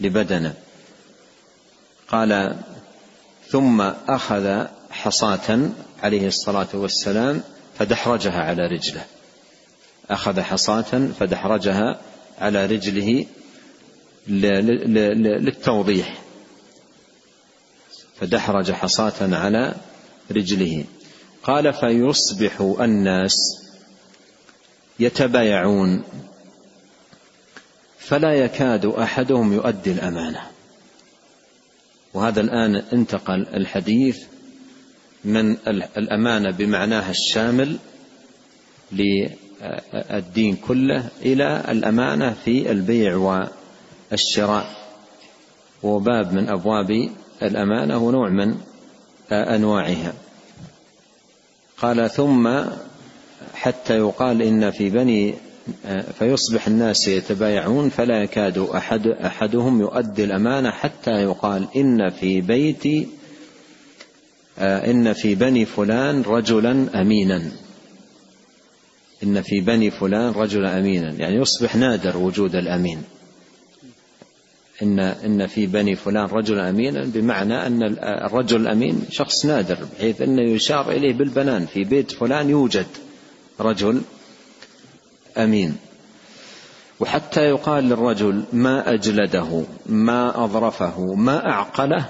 لبدنه. 0.00 0.54
قال 2.08 2.56
ثم 3.48 3.80
أخذ 4.08 4.66
حصاة 4.90 5.70
عليه 6.02 6.26
الصلاة 6.26 6.68
والسلام 6.74 7.42
فدحرجها 7.78 8.40
على 8.42 8.66
رجله. 8.66 9.04
أخذ 10.10 10.40
حصاة 10.40 11.08
فدحرجها 11.20 12.00
على 12.38 12.66
رجله 12.66 13.26
للتوضيح. 14.28 16.22
فدحرج 18.20 18.72
حصاة 18.72 19.36
على 19.36 19.74
رجله. 20.30 20.84
قال 21.42 21.72
فيصبح 21.72 22.60
الناس 22.80 23.34
يتبايعون 25.00 26.04
فلا 28.02 28.32
يكاد 28.32 28.86
أحدهم 28.86 29.52
يؤدي 29.52 29.92
الأمانة. 29.92 30.40
وهذا 32.14 32.40
الآن 32.40 32.76
انتقل 32.76 33.46
الحديث 33.54 34.24
من 35.24 35.56
الأمانة 35.96 36.50
بمعناها 36.50 37.10
الشامل 37.10 37.76
للدين 38.92 40.56
كله 40.56 41.08
إلى 41.22 41.64
الأمانة 41.68 42.34
في 42.44 42.70
البيع 42.70 43.16
والشراء. 44.10 44.66
وباب 45.82 46.32
من 46.32 46.48
أبواب 46.48 47.10
الأمانة 47.42 47.98
ونوع 47.98 48.28
من 48.28 48.54
أنواعها. 49.32 50.12
قال 51.78 52.10
ثم 52.10 52.60
حتى 53.54 53.98
يقال 53.98 54.42
إن 54.42 54.70
في 54.70 54.90
بني 54.90 55.34
فيصبح 56.18 56.66
الناس 56.66 57.08
يتبايعون 57.08 57.88
فلا 57.88 58.22
يكاد 58.22 58.58
أحد 58.58 59.06
أحدهم 59.06 59.80
يؤدي 59.80 60.24
الأمانة 60.24 60.70
حتى 60.70 61.10
يقال 61.10 61.66
إن 61.76 62.10
في 62.10 62.40
بيت 62.40 63.08
إن 64.58 65.12
في 65.12 65.34
بني 65.34 65.64
فلان 65.64 66.22
رجلا 66.22 67.00
أمينا. 67.00 67.42
إن 69.22 69.42
في 69.42 69.60
بني 69.60 69.90
فلان 69.90 70.32
رجلا 70.32 70.78
أمينا. 70.78 71.12
يعني 71.12 71.36
يصبح 71.36 71.76
نادر 71.76 72.16
وجود 72.16 72.54
الأمين. 72.54 73.02
إن 74.82 74.98
إن 75.00 75.46
في 75.46 75.66
بني 75.66 75.96
فلان 75.96 76.26
رجلا 76.26 76.70
أمينا 76.70 77.04
بمعنى 77.04 77.66
أن 77.66 77.82
الرجل 78.02 78.60
الأمين 78.60 79.02
شخص 79.10 79.46
نادر 79.46 79.78
بحيث 79.94 80.22
أنه 80.22 80.42
يشار 80.42 80.90
إليه 80.92 81.12
بالبنان. 81.12 81.66
في 81.66 81.84
بيت 81.84 82.10
فلان 82.10 82.50
يوجد 82.50 82.86
رجل 83.60 84.00
أمين. 85.38 85.76
وحتى 87.00 87.40
يقال 87.40 87.84
للرجل 87.84 88.44
ما 88.52 88.94
أجلده 88.94 89.64
ما 89.86 90.44
أظرفه 90.44 91.14
ما 91.14 91.50
أعقله 91.50 92.04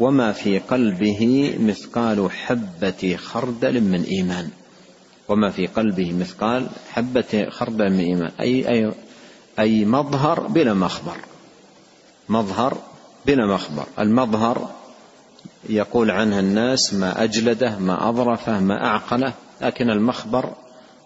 وما 0.00 0.32
في 0.32 0.58
قلبه 0.58 1.54
مثقال 1.60 2.30
حبة 2.30 3.16
خردل 3.16 3.80
من 3.80 4.02
إيمان. 4.02 4.48
وما 5.28 5.50
في 5.50 5.66
قلبه 5.66 6.12
مثقال 6.12 6.66
حبة 6.92 7.46
خردل 7.50 7.92
من 7.92 8.00
إيمان. 8.00 8.30
أي 8.40 8.68
أي 8.68 8.92
أي 9.58 9.84
مظهر 9.84 10.40
بلا 10.40 10.74
مخبر. 10.74 11.16
مظهر 12.28 12.78
بلا 13.26 13.46
مخبر. 13.54 13.86
المظهر 13.98 14.70
يقول 15.68 16.10
عنها 16.10 16.40
الناس 16.40 16.94
ما 16.94 17.24
أجلده 17.24 17.78
ما 17.78 18.08
أظرفه 18.08 18.60
ما 18.60 18.86
أعقله 18.86 19.32
لكن 19.60 19.90
المخبر 19.90 20.52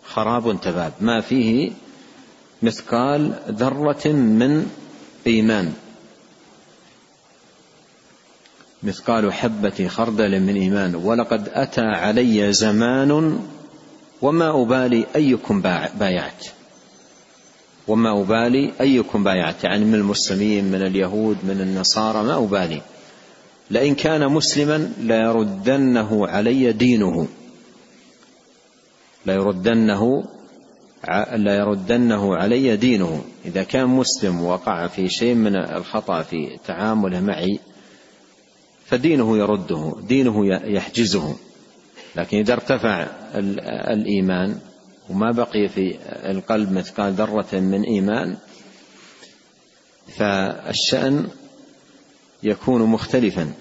خراب 0.05 0.61
تباب. 0.61 0.93
ما 1.01 1.21
فيه 1.21 1.71
مثقال 2.63 3.33
ذرة 3.49 4.09
من 4.09 4.67
إيمان. 5.27 5.73
مثقال 8.83 9.33
حبة 9.33 9.89
خردل 9.89 10.41
من 10.41 10.57
إيمان. 10.57 10.95
ولقد 10.95 11.49
أتى 11.49 11.81
علي 11.81 12.53
زمان 12.53 13.41
وما 14.23 14.63
أبالي 14.63 15.07
أيكم 15.17 15.63
بايعت. 15.99 16.47
وما 17.89 18.21
أبالي 18.21 18.73
أيكم 18.81 19.25
بايعت. 19.25 19.65
يعني 19.65 19.85
من 19.85 19.95
المسلمين 19.95 20.65
من 20.65 20.83
اليهود 20.83 21.37
من 21.45 21.61
النصارى 21.61 22.23
ما 22.23 22.39
أبالي. 22.39 22.83
لئن 23.71 23.95
كان 23.95 24.29
مسلما 24.29 24.93
ليردنه 25.01 26.29
علي 26.29 26.73
دينه. 26.73 27.29
ليردنه 29.27 30.25
ليردنه 31.33 32.37
علي 32.37 32.77
دينه. 32.77 33.25
إذا 33.45 33.63
كان 33.63 33.87
مسلم 33.87 34.45
وقع 34.45 34.87
في 34.87 35.09
شيء 35.09 35.35
من 35.35 35.57
الخطأ 35.57 36.23
في 36.23 36.59
تعامله 36.67 37.21
معي 37.21 37.61
فدينه 38.87 39.39
يرده 39.39 39.93
دينه 40.09 40.47
يحجزه. 40.47 41.37
لكن 42.17 42.39
إذا 42.39 42.53
ارتفع 42.53 43.07
الإيمان 43.93 44.59
وما 45.11 45.31
بقي 45.31 45.69
في 45.69 45.97
القلب 46.07 46.73
مثقال 46.73 47.13
ذرة 47.13 47.55
من 47.55 47.83
إيمان 47.83 48.37
فالشأن 50.17 51.29
يكون 52.43 52.83
مختلفا. 52.83 53.53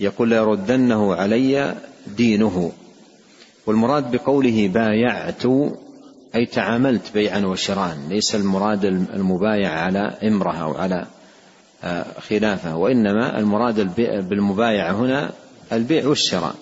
يقول 0.00 0.28
ليردنه 0.28 1.14
علي 1.14 1.74
دينه. 2.16 2.72
والمراد 3.66 4.16
بقوله 4.16 4.68
بايعت 4.68 5.42
أي 6.34 6.46
تعاملت 6.46 7.14
بيعا 7.14 7.40
وشراء 7.40 7.98
ليس 8.08 8.34
المراد 8.34 8.84
المبايع 8.84 9.70
على 9.70 10.18
امرأة 10.22 10.56
أو 10.56 10.74
على 10.74 11.06
آه، 11.84 12.06
خلافة 12.28 12.76
وإنما 12.76 13.38
المراد 13.38 13.94
بالمبايعة 14.28 14.92
هنا 14.92 15.30
البيع 15.72 16.06
والشراء. 16.08 16.54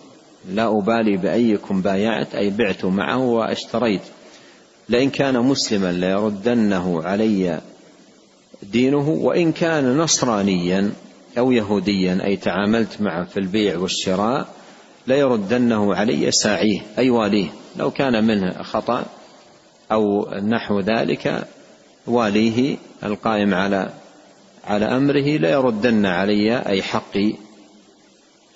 لا 0.48 0.78
أبالي 0.78 1.16
بأيكم 1.16 1.82
بايعت 1.82 2.34
أي 2.34 2.50
بعت 2.50 2.84
معه 2.84 3.18
واشتريت. 3.18 4.02
لئن 4.88 5.10
كان 5.10 5.38
مسلما 5.38 5.92
ليردنه 5.92 7.02
علي 7.02 7.60
دينه 8.62 9.08
وإن 9.08 9.52
كان 9.52 9.96
نصرانيا 9.96 10.92
أو 11.38 11.52
يهوديا 11.52 12.24
أي 12.24 12.36
تعاملت 12.36 13.00
معه 13.00 13.24
في 13.24 13.36
البيع 13.40 13.78
والشراء 13.78 14.48
ليردنه 15.06 15.94
علي 15.94 16.30
ساعيه 16.30 16.80
أي 16.98 17.10
واليه. 17.10 17.48
لو 17.76 17.90
كان 17.90 18.24
منه 18.24 18.62
خطأ 18.62 19.04
أو 19.92 20.30
نحو 20.34 20.80
ذلك 20.80 21.48
واليه 22.06 22.76
القائم 23.04 23.54
على 23.54 23.90
على 24.64 24.84
أمره. 24.84 25.36
ليردن 25.36 26.06
علي 26.06 26.58
أي 26.58 26.82
حقي 26.82 27.32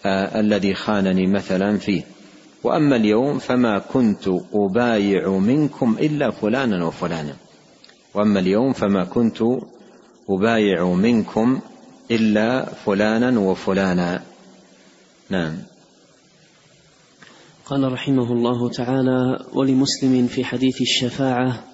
آه 0.07 0.41
الذي 0.41 0.75
خانني 0.75 1.27
مثلا 1.27 1.79
فيه. 1.79 2.03
وأما 2.65 2.97
اليوم 2.97 3.39
فما 3.39 3.79
كنت 3.79 4.29
أبايع 4.55 5.29
منكم 5.29 5.97
إلا 6.01 6.31
فلانا 6.31 6.87
وفلانا. 6.87 7.37
وأما 8.15 8.41
اليوم 8.41 8.73
فما 8.73 9.05
كنت 9.05 9.39
أبايع 10.29 10.85
منكم 10.85 11.61
إلا 12.11 12.65
فلانا 12.65 13.41
وفلانا. 13.41 14.23
نعم. 15.31 15.57
قال 17.67 17.93
رحمه 17.93 18.33
الله 18.33 18.71
تعالى 18.71 19.45
ولمسلم 19.53 20.27
في 20.27 20.45
حديث 20.45 20.81
الشفاعة 20.81 21.65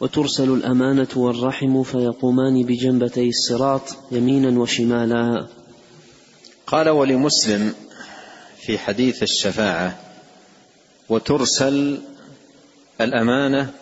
وترسل 0.00 0.50
الأمانة 0.50 1.08
والرحم 1.16 1.82
فيقومان 1.82 2.62
بجنبتي 2.62 3.28
الصراط 3.28 3.82
يمينا 4.12 4.60
وشمالا 4.60 5.46
قال 6.66 6.88
ولمسلم 6.88 7.74
في 8.60 8.78
حديث 8.78 9.22
الشفاعة 9.22 9.98
وترسل 11.08 12.00
الأمانة 13.00 13.72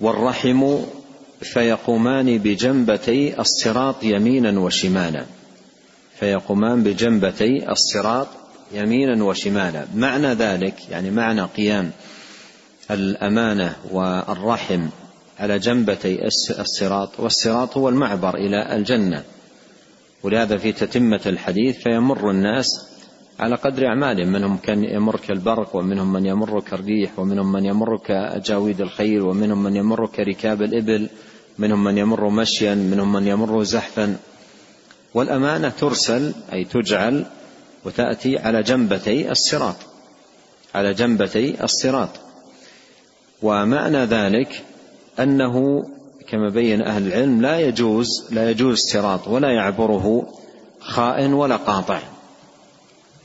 والرحم 0.00 0.78
فيقومان 1.42 2.38
بجنبتي 2.38 3.40
الصراط 3.40 4.04
يمينا 4.04 4.60
وشمالا 4.60 5.41
فيقومان 6.22 6.82
بجنبتي 6.82 7.70
الصراط 7.70 8.28
يمينا 8.72 9.24
وشمالا. 9.24 9.86
معنى 9.94 10.26
ذلك 10.26 10.74
يعني 10.90 11.10
معنى 11.10 11.42
قيام 11.42 11.90
الأمانة 12.90 13.76
والرحم 13.90 14.86
على 15.38 15.58
جنبتي 15.58 16.26
الصراط 16.60 17.20
والصراط 17.20 17.76
هو 17.76 17.88
المعبر 17.88 18.34
إلى 18.34 18.76
الجنة. 18.76 19.22
ولهذا 20.22 20.56
في 20.56 20.72
تتمة 20.72 21.20
الحديث 21.26 21.78
فيمر 21.78 22.30
الناس 22.30 22.86
على 23.40 23.54
قدر 23.54 23.86
أعمالهم 23.86 24.32
منهم 24.32 24.56
كان 24.56 24.84
يمر 24.84 25.16
كالبرق 25.16 25.76
ومنهم 25.76 26.12
من 26.12 26.26
يمر 26.26 26.60
كالريح 26.60 27.18
ومنهم 27.18 27.52
من 27.52 27.64
يمر 27.64 27.96
كأجاويد 27.96 28.80
الخيل 28.80 29.22
ومنهم 29.22 29.62
من 29.62 29.76
يمر 29.76 30.06
كركاب 30.06 30.62
الإبل 30.62 31.08
منهم 31.58 31.84
من 31.84 31.98
يمر 31.98 32.28
مشيا 32.28 32.74
منهم 32.74 33.12
من 33.12 33.26
يمر 33.26 33.62
زحفا. 33.62 34.16
والأمانة 35.14 35.68
ترسل 35.68 36.34
أي 36.52 36.64
تجعل 36.64 37.24
وتأتي 37.84 38.38
على 38.38 38.62
جنبتي 38.62 39.30
الصراط. 39.30 39.76
على 40.74 40.94
جنبتي 40.94 41.64
الصراط. 41.64 42.08
ومعنى 43.42 44.04
ذلك 44.04 44.62
أنه 45.20 45.84
كما 46.28 46.48
بين 46.48 46.82
أهل 46.82 47.06
العلم 47.06 47.42
لا 47.42 47.60
يجوز 47.60 48.08
لا 48.30 48.50
يجوز 48.50 48.78
صراط 48.78 49.28
ولا 49.28 49.50
يعبره 49.50 50.28
خائن 50.80 51.32
ولا 51.32 51.56
قاطع. 51.56 52.00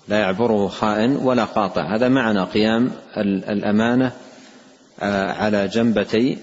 لا 0.08 0.19
يعبره 0.19 0.67
خائن 0.67 1.15
ولا 1.15 1.43
قاطع. 1.43 1.95
هذا 1.95 2.10
معنى 2.10 2.43
قيام 2.43 2.91
الأمانة 3.50 4.12
آه، 5.00 5.32
على 5.32 5.67
جنبتي 5.67 6.38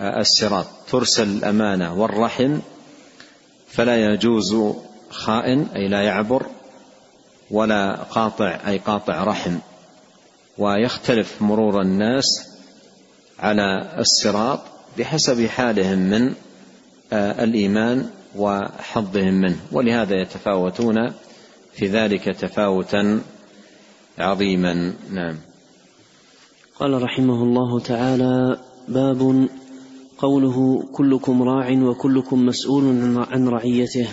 آه، 0.00 0.20
الصراط. 0.20 0.66
ترسل 0.90 1.28
الأمانة 1.28 2.00
والرحم 2.00 2.58
فلا 3.74 4.12
يجوز 4.12 4.56
خائن 5.10 5.66
أي 5.76 5.88
لا 5.88 6.02
يعبر 6.02 6.46
ولا 7.50 7.94
قاطع 7.94 8.58
أي 8.66 8.78
قاطع 8.78 9.24
رحم. 9.24 9.58
ويختلف 10.58 11.42
مرور 11.42 11.80
الناس 11.80 12.48
على 13.38 13.94
الصراط 13.98 14.60
بحسب 14.98 15.46
حالهم 15.46 15.98
من 15.98 16.34
آه، 17.12 17.44
الإيمان 17.44 18.10
وحظهم 18.36 19.34
منه. 19.34 19.56
ولهذا 19.72 20.14
يتفاوتون 20.22 21.12
في 21.72 21.86
ذلك 21.86 22.24
تفاوتا 22.24 23.20
عظيما. 24.18 24.94
نعم. 25.10 25.36
قال 26.80 27.02
رحمه 27.02 27.42
الله 27.42 27.80
تعالى 27.80 28.60
باب 28.88 29.48
قوله 30.18 30.84
كلكم 30.92 31.42
راع 31.42 31.70
وكلكم 31.70 32.46
مسؤول 32.46 33.16
عن 33.30 33.48
رعيته. 33.48 34.08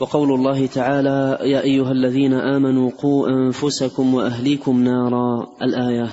وقول 0.00 0.32
الله 0.32 0.66
تعالى 0.66 1.38
يا 1.42 1.60
أيها 1.60 1.92
الذين 1.92 2.34
آمنوا 2.34 2.90
قوا 2.98 3.28
أنفسكم 3.28 4.14
وأهليكم 4.14 4.84
نارا. 4.84 5.48
الآية. 5.62 6.10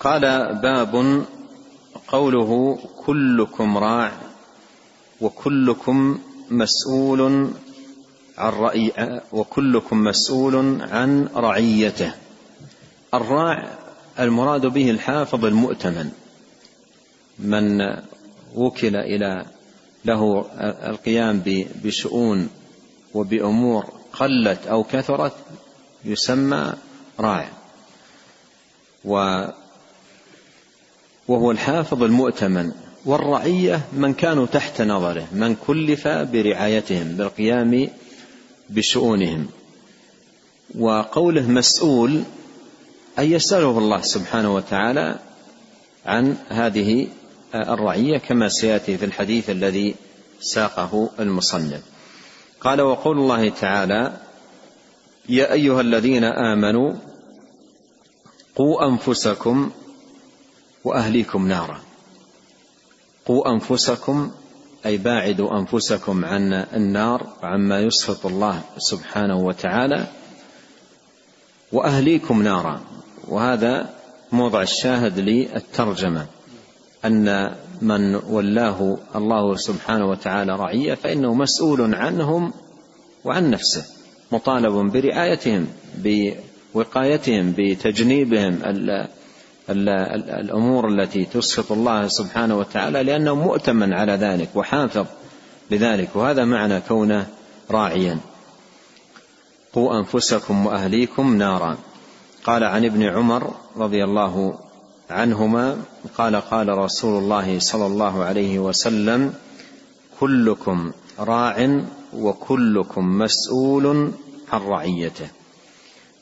قال 0.00 0.20
باب 0.62 1.24
قوله 2.08 2.78
كلكم 3.06 3.78
راع 3.78 4.12
وكلكم 5.20 6.18
مسؤول 6.50 7.50
عن 8.38 8.52
رأي 8.52 8.92
وكلكم 9.32 10.04
مسؤول 10.04 10.82
عن 10.82 11.28
رعيته. 11.36 12.14
الراع 13.14 13.78
المراد 14.20 14.66
به 14.66 14.90
الحافظ 14.90 15.44
المؤتمن 15.44 16.10
من 17.38 17.80
وكل 18.54 18.96
إلى 18.96 19.46
له 20.04 20.46
القيام 20.86 21.42
بشؤون 21.84 22.48
وبأمور 23.14 23.84
قلت 24.12 24.66
أو 24.66 24.84
كثرت 24.84 25.32
يسمى 26.04 26.72
راع 27.20 27.48
وهو 29.04 29.52
الحافظ 31.50 32.02
المؤتمن 32.02 32.72
والرعية 33.04 33.80
من 33.92 34.14
كانوا 34.14 34.46
تحت 34.46 34.82
نظره 34.82 35.26
من 35.32 35.56
كلف 35.66 36.08
برعايتهم 36.08 37.16
بالقيام 37.16 37.88
بشؤونهم. 38.70 39.46
وقوله 40.78 41.50
مسؤول 41.50 42.22
أن 43.18 43.32
يسأله 43.32 43.78
الله 43.78 44.00
سبحانه 44.00 44.54
وتعالى 44.54 45.18
عن 46.06 46.36
هذه 46.48 47.08
الرعية 47.54 48.18
كما 48.18 48.48
سيأتي 48.48 48.98
في 48.98 49.04
الحديث 49.04 49.50
الذي 49.50 49.94
ساقه 50.40 51.10
المصنف. 51.20 51.80
قال 52.60 52.80
وقول 52.80 53.18
الله 53.18 53.48
تعالى 53.48 54.12
يا 55.28 55.52
أيها 55.52 55.80
الذين 55.80 56.24
آمنوا 56.24 56.94
قوا 58.56 58.88
أنفسكم 58.88 59.70
وأهليكم 60.84 61.48
نارا. 61.48 61.80
قوا 63.26 63.52
أنفسكم 63.52 64.30
أي 64.86 64.96
باعدوا 64.96 65.58
أنفسكم 65.58 66.24
عن 66.24 66.52
النار 66.52 67.26
وعما 67.42 67.80
يسخط 67.80 68.26
الله 68.26 68.60
سبحانه 68.78 69.38
وتعالى. 69.38 70.06
وأهليكم 71.72 72.42
نارا. 72.42 72.80
وهذا 73.28 73.94
موضع 74.32 74.62
الشاهد 74.62 75.18
للترجمة. 75.18 76.26
أن 77.06 77.54
من 77.82 78.14
ولاه 78.14 78.98
الله 79.16 79.56
سبحانه 79.56 80.06
وتعالى 80.10 80.56
رعية 80.56 80.94
فإنه 80.94 81.34
مسؤول 81.34 81.94
عنهم 81.94 82.52
وعن 83.24 83.50
نفسه 83.50 83.84
مطالب 84.32 84.92
برعايتهم 84.92 85.66
بوقايتهم 86.74 87.54
بتجنيبهم 87.58 88.58
الأمور 89.70 90.88
التي 90.88 91.24
تسخط 91.24 91.72
الله 91.72 92.08
سبحانه 92.08 92.58
وتعالى 92.58 93.02
لأنه 93.02 93.34
مؤتمن 93.34 93.92
على 93.92 94.12
ذلك 94.12 94.48
وحافظ 94.54 95.06
لذلك 95.70 96.08
وهذا 96.14 96.44
معنى 96.44 96.80
كونه 96.80 97.26
راعيا. 97.70 98.18
قوا 99.72 99.98
أنفسكم 99.98 100.66
وأهليكم 100.66 101.36
نارا. 101.36 101.78
قال 102.44 102.64
عن 102.64 102.84
ابن 102.84 103.02
عمر 103.02 103.54
رضي 103.76 104.04
الله 104.04 104.58
عنهما 105.10 105.76
قال 106.18 106.36
قال 106.36 106.68
رسول 106.68 107.22
الله 107.22 107.58
صلى 107.58 107.86
الله 107.86 108.24
عليه 108.24 108.58
وسلم 108.58 109.34
كلكم 110.20 110.92
راع 111.18 111.80
وكلكم 112.14 113.18
مسؤول 113.18 114.12
عن 114.52 114.60
رعيته. 114.60 115.28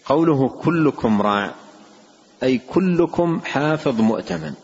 قوله 0.04 0.48
كلكم 0.48 1.22
راع 1.22 1.54
أي 2.42 2.58
كلكم 2.58 3.40
حافظ 3.44 4.00
مؤتمن. 4.00 4.54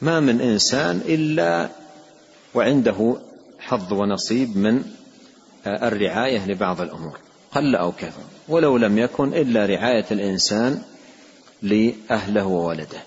ما 0.00 0.20
من 0.20 0.40
إنسان 0.40 0.96
إلا 0.96 1.68
وعنده 2.54 3.16
حظ 3.58 3.92
ونصيب 3.92 4.56
من 4.56 4.82
الرعاية 5.66 6.46
لبعض 6.46 6.80
الأمور 6.80 7.18
قل 7.52 7.76
أو 7.76 7.92
كثر 7.92 8.22
ولو 8.48 8.76
لم 8.76 8.98
يكن 8.98 9.34
إلا 9.34 9.66
رعاية 9.66 10.04
الإنسان 10.10 10.82
لأهله 11.64 12.46
وولده. 12.46 13.02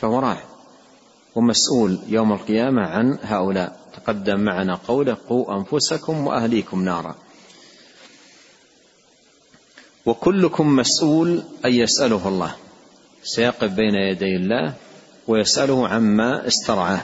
فهو 0.00 0.18
راع 0.18 0.44
ومسؤول 1.34 1.98
يوم 2.08 2.32
القيامة 2.32 2.82
عن 2.82 3.18
هؤلاء. 3.22 3.82
تقدم 3.96 4.40
معنا 4.40 4.74
قوله 4.74 5.16
قوا 5.28 5.56
أنفسكم 5.56 6.26
وأهليكم 6.26 6.84
نارا. 6.84 7.14
وكلكم 10.06 10.76
مسؤول 10.76 11.42
أن 11.64 11.72
يسأله 11.72 12.28
الله. 12.28 12.54
سيقف 13.22 13.70
بين 13.70 13.94
يدي 13.94 14.36
الله 14.36 14.74
ويسأله 15.28 15.88
عما 15.88 16.46
استرعاه. 16.46 17.00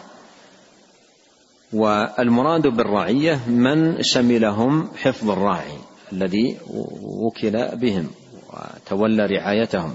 والمراد 1.72 2.66
بالرعية 2.66 3.48
من 3.48 4.02
شملهم 4.02 4.90
حفظ 4.96 5.30
الراعي 5.30 5.78
الذي 6.12 6.58
وكل 7.02 7.76
بهم 7.76 8.10
وتولى 8.48 9.26
رعايتهم. 9.26 9.94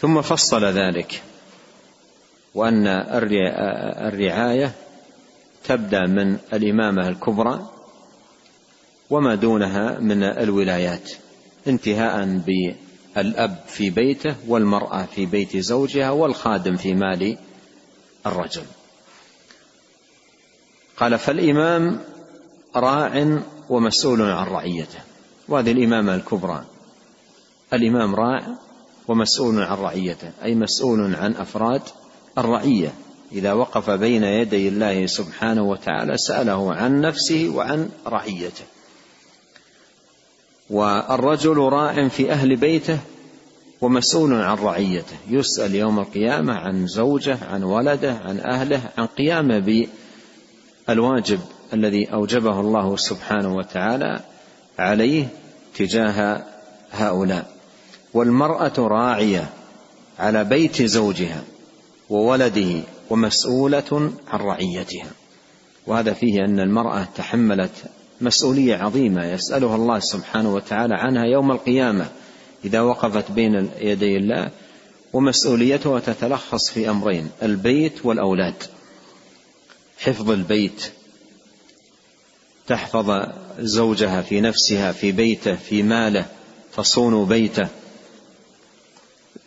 ثم 0.00 0.22
فصل 0.22 0.64
ذلك. 0.64 1.22
وأن 2.54 2.86
الرعاية 2.86 4.72
تبدأ 5.64 6.06
من 6.06 6.38
الإمامة 6.52 7.08
الكبرى 7.08 7.70
وما 9.10 9.34
دونها 9.34 9.98
من 9.98 10.22
الولايات 10.22 11.10
انتهاء 11.66 12.42
بالأب 12.46 13.64
في 13.66 13.90
بيته 13.90 14.34
والمرأة 14.48 15.04
في 15.04 15.26
بيت 15.26 15.56
زوجها 15.56 16.10
والخادم 16.10 16.76
في 16.76 16.94
مال 16.94 17.38
الرجل. 18.26 18.64
قال 20.96 21.18
فالإمام 21.18 22.00
راع 22.76 23.40
ومسؤول 23.68 24.22
عن 24.22 24.46
رعيته. 24.46 25.00
وهذه 25.48 25.72
الإمامة 25.72 26.14
الكبرى. 26.14 26.64
الإمام 27.72 28.14
راع 28.14 28.46
ومسؤول 29.10 29.62
عن 29.62 29.76
رعيته 29.76 30.30
أي 30.42 30.54
مسؤول 30.54 31.14
عن 31.14 31.32
أفراد 31.32 31.82
الرعية. 32.38 32.92
إذا 33.32 33.52
وقف 33.52 33.90
بين 33.90 34.24
يدي 34.24 34.68
الله 34.68 35.06
سبحانه 35.06 35.62
وتعالى 35.62 36.18
سأله 36.18 36.74
عن 36.74 37.00
نفسه 37.00 37.52
وعن 37.54 37.88
رعيته. 38.06 38.64
والرجل 40.70 41.56
راع 41.56 42.08
في 42.08 42.32
أهل 42.32 42.56
بيته 42.56 42.98
ومسؤول 43.80 44.34
عن 44.34 44.56
رعيته. 44.56 45.16
يسأل 45.28 45.74
يوم 45.74 45.98
القيامة 45.98 46.52
عن 46.52 46.86
زوجه 46.86 47.38
عن 47.50 47.62
ولده 47.62 48.12
عن 48.12 48.40
أهله 48.40 48.82
عن 48.98 49.06
قيامه 49.06 49.86
بالواجب 50.88 51.40
الذي 51.72 52.12
أوجبه 52.12 52.60
الله 52.60 52.96
سبحانه 52.96 53.54
وتعالى 53.54 54.20
عليه 54.78 55.28
تجاه 55.74 56.44
هؤلاء. 56.92 57.59
والمرأة 58.14 58.72
راعية 58.78 59.50
على 60.18 60.44
بيت 60.44 60.82
زوجها 60.82 61.42
وولده 62.08 62.80
ومسؤولة 63.10 64.12
عن 64.28 64.40
رعيتها. 64.40 65.10
وهذا 65.86 66.12
فيه 66.12 66.44
أن 66.44 66.60
المرأة 66.60 67.08
تحملت 67.16 67.72
مسؤولية 68.20 68.76
عظيمة 68.76 69.24
يسألها 69.24 69.76
الله 69.76 69.98
سبحانه 69.98 70.54
وتعالى 70.54 70.94
عنها 70.94 71.24
يوم 71.24 71.50
القيامة 71.50 72.08
إذا 72.64 72.80
وقفت 72.80 73.30
بين 73.30 73.70
يدي 73.80 74.16
الله 74.16 74.50
ومسؤوليتها 75.12 76.00
تتلخص 76.00 76.70
في 76.70 76.90
أمرين 76.90 77.30
البيت 77.42 78.06
والأولاد. 78.06 78.54
حفظ 79.98 80.30
البيت 80.30 80.92
تحفظ 82.66 83.26
زوجها 83.58 84.22
في 84.22 84.40
نفسها 84.40 84.92
في 84.92 85.12
بيته 85.12 85.54
في 85.54 85.82
ماله 85.82 86.26
تصون 86.76 87.24
بيته. 87.24 87.68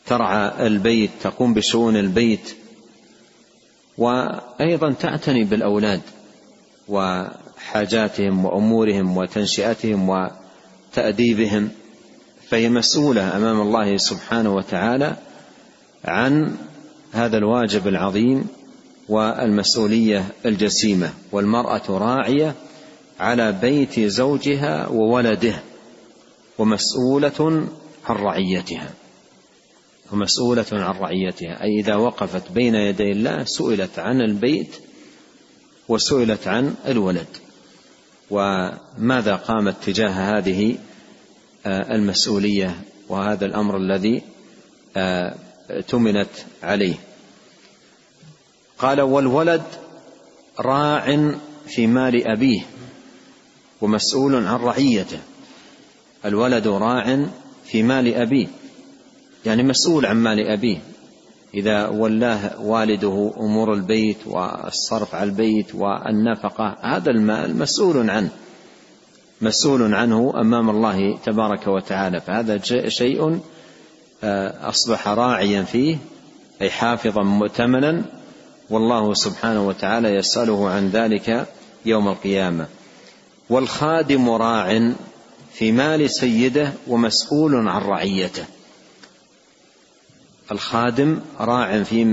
ترعى 0.06 0.68
البيت 0.68 1.12
تقوم 1.22 1.54
بشؤون 1.54 1.98
البيت 1.98 2.56
وأيضا 3.98 4.94
تعتني 4.94 5.44
بالأولاد 5.44 6.02
وحاجاتهم 6.88 8.46
وأمورهم 8.46 9.18
وتنشئتهم 9.18 10.30
وتأديبهم 10.94 11.70
فهي 12.50 12.70
مسؤولة 12.70 13.38
أمام 13.38 13.62
الله 13.62 13.98
سبحانه 13.98 14.56
وتعالى 14.56 15.16
عن 16.06 16.56
هذا 17.12 17.38
الواجب 17.38 17.88
العظيم 17.88 18.48
والمسؤولية 19.10 20.26
الجسيمة 20.46 21.14
والمرأة 21.32 21.82
راعية 21.90 22.56
على 23.20 23.52
بيت 23.52 24.00
زوجها 24.00 24.88
وولده 24.88 25.56
ومسؤولة 26.58 27.68
عن 28.06 28.16
رعيتها. 28.16 28.90
ومسؤولة 30.14 30.66
عن 30.72 30.96
رعيتها. 30.96 31.64
أي 31.64 31.80
إذا 31.80 31.96
وقفت 31.96 32.52
بين 32.52 32.76
يدي 32.76 33.12
الله 33.12 33.44
سئلت 33.44 34.00
عن 34.00 34.22
البيت 34.22 34.76
وسئلت 35.90 36.48
عن 36.48 36.76
الولد. 36.88 37.28
وماذا 38.30 39.36
قامت 39.36 39.76
تجاه 39.84 40.10
هذه 40.10 40.78
آه، 41.66 41.96
المسؤولية 41.96 42.82
وهذا 43.10 43.46
الأمر 43.46 43.78
الذي 43.78 44.22
آه، 44.98 45.36
تمنت 45.88 46.30
عليه؟ 46.64 46.96
قال 48.78 49.02
والولد 49.02 49.64
راع 50.60 51.32
في 51.68 51.88
مال 51.88 52.28
أبيه 52.28 52.62
ومسؤول 53.82 54.36
عن 54.36 54.56
رعيته. 54.56 55.20
الولد 56.26 56.68
راع 56.68 57.26
في 57.66 57.84
مال 57.84 58.16
أبيه. 58.16 58.48
يعني 59.46 59.64
مسؤول 59.64 60.06
عن 60.06 60.16
مال 60.16 60.48
أبيه. 60.48 60.78
إذا 61.54 61.88
ولاه 61.88 62.62
والده 62.62 63.34
أمور 63.40 63.74
البيت 63.74 64.18
والصرف 64.28 65.16
على 65.16 65.30
البيت 65.30 65.76
والنفقة 65.76 66.78
هذا 66.82 67.12
المال 67.12 67.58
مسؤول 67.58 68.10
عنه. 68.10 68.30
مسؤول 69.42 69.94
عنه 69.94 70.34
أمام 70.36 70.70
الله 70.70 71.18
تبارك 71.26 71.68
وتعالى. 71.68 72.22
فهذا 72.22 72.62
شيء 72.88 73.40
آه، 74.24 74.70
أصبح 74.70 75.08
راعيا 75.08 75.64
فيه 75.64 75.98
أي 76.62 76.70
حافظا 76.70 77.24
مؤتمنا. 77.24 78.02
والله 78.70 79.14
سبحانه 79.14 79.68
وتعالى 79.68 80.16
يسأله 80.16 80.70
عن 80.70 80.90
ذلك 80.90 81.48
يوم 81.86 82.08
القيامة. 82.08 82.68
والخادم 83.50 84.30
راع 84.30 84.94
في 85.54 85.72
مال 85.72 86.10
سيده 86.10 86.74
ومسؤول 86.88 87.68
عن 87.68 87.82
رعيته. 87.82 88.46
الخادم 90.52 91.20
راع 91.40 91.84
في 91.84 92.04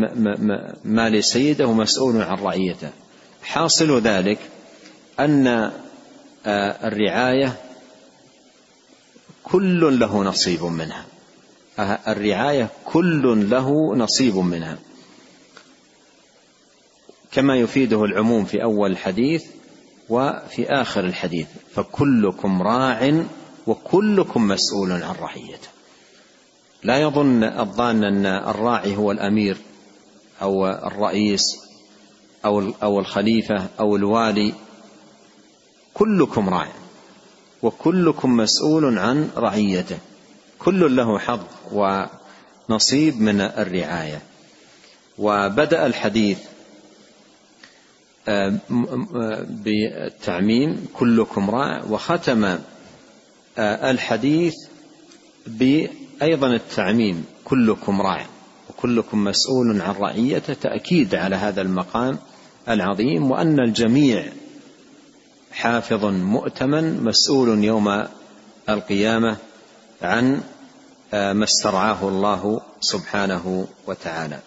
مال 0.85 1.25
سيده 1.25 1.67
ومسؤول 1.67 2.23
عن 2.23 2.39
رعيته. 2.39 2.91
حاصل 3.43 4.01
ذلك 4.01 4.39
أن 5.21 5.47
آه، 6.47 6.89
الرعاية 6.89 7.57
كل 9.45 9.99
له 9.99 10.25
نصيب 10.25 10.63
منها. 10.63 11.05
آه، 11.79 11.99
الرعاية 12.09 12.69
كل 12.85 13.51
له 13.51 13.97
نصيب 13.97 14.37
منها. 14.37 14.79
كما 17.33 17.57
يفيده 17.57 18.05
العموم 18.05 18.45
في 18.45 18.63
أول 18.63 18.91
الحديث 18.91 19.45
وفي 20.09 20.67
آخر 20.69 21.05
الحديث 21.05 21.47
فكلكم 21.75 22.63
راع 22.63 23.25
وكلكم 23.67 24.49
مسؤول 24.49 24.93
عن 24.93 25.15
رعيته. 25.21 25.69
لا 26.83 26.99
يظن 26.99 27.45
الظان 27.45 28.05
أن 28.05 28.27
الراعي 28.27 28.97
هو 28.97 29.13
الأمير 29.13 29.57
أو 30.43 30.67
الرئيس 30.67 31.43
أو 32.45 32.73
أو 32.83 33.01
الخليفة 33.01 33.67
أو 33.81 33.97
الوالي. 33.97 34.55
كلكم 35.95 36.49
راع 36.49 36.69
وكلكم 37.63 38.37
مسؤول 38.37 38.99
عن 38.99 39.31
رعيته. 39.37 39.99
كل 40.59 40.97
له 40.97 41.19
حظ 41.19 41.41
ونصيب 41.73 43.21
من 43.21 43.41
الرعاية. 43.41 44.23
وبدأ 45.19 45.87
الحديث 45.87 46.39
آه، 48.29 48.59
بالتعميم 49.49 50.87
كلكم 50.95 51.51
راع 51.51 51.85
وختم 51.85 52.45
آه، 53.59 53.91
الحديث 53.91 54.55
أيضا 56.23 56.47
التعميم 56.47 57.25
كلكم 57.45 58.03
راع 58.03 58.27
وكلكم 58.71 59.25
مسؤول 59.25 59.81
عن 59.81 59.95
رعيته 59.95 60.55
تأكيد 60.55 61.15
على 61.15 61.37
هذا 61.37 61.63
المقام 61.63 62.19
العظيم 62.69 63.31
وأن 63.31 63.61
الجميع 63.61 64.33
حافظ 65.53 66.05
مؤتمن 66.05 67.05
مسؤول 67.05 67.65
يوم 67.65 68.07
القيامة 68.69 69.37
عن 70.03 70.43
آه، 71.15 71.33
ما 71.33 71.45
استرعاه 71.45 72.09
الله 72.09 72.61
سبحانه 72.81 73.67
وتعالى. 73.87 74.41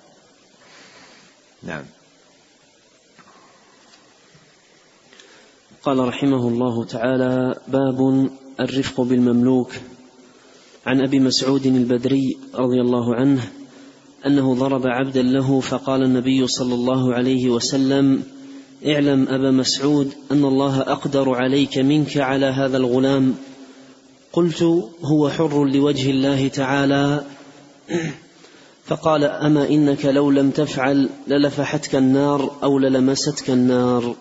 نعم. 1.63 1.83
قال 5.83 5.99
رحمه 5.99 6.47
الله 6.47 6.85
تعالى 6.85 7.55
باب 7.67 8.29
الرفق 8.59 9.01
بالمملوك. 9.01 9.71
عن 10.85 11.01
أبي 11.01 11.19
مسعود 11.19 11.65
البدري 11.65 12.37
رضي 12.55 12.81
الله 12.81 13.15
عنه 13.15 13.41
أنه 14.25 14.55
ضرب 14.55 14.87
عبدا 14.87 15.21
له 15.21 15.59
فقال 15.59 16.03
النبي 16.03 16.47
صلى 16.47 16.73
الله 16.73 17.13
عليه 17.13 17.49
وسلم 17.49 18.23
اعلم 18.87 19.27
أبا 19.29 19.51
مسعود 19.51 20.13
أن 20.31 20.45
الله 20.45 20.81
أقدر 20.81 21.35
عليك 21.35 21.77
منك 21.77 22.17
على 22.17 22.45
هذا 22.45 22.77
الغلام. 22.77 23.35
قلت 24.33 24.63
هو 25.03 25.29
حر 25.29 25.65
لوجه 25.65 26.09
الله 26.09 26.47
تعالى. 26.47 27.23
فقال 28.85 29.23
أما 29.23 29.69
إنك 29.69 30.05
لو 30.05 30.31
لم 30.31 30.49
تفعل 30.49 31.09
للفحتك 31.27 31.95
النار 31.95 32.51
أو 32.63 32.79
للمستك 32.79 33.49
النار. 33.49 34.15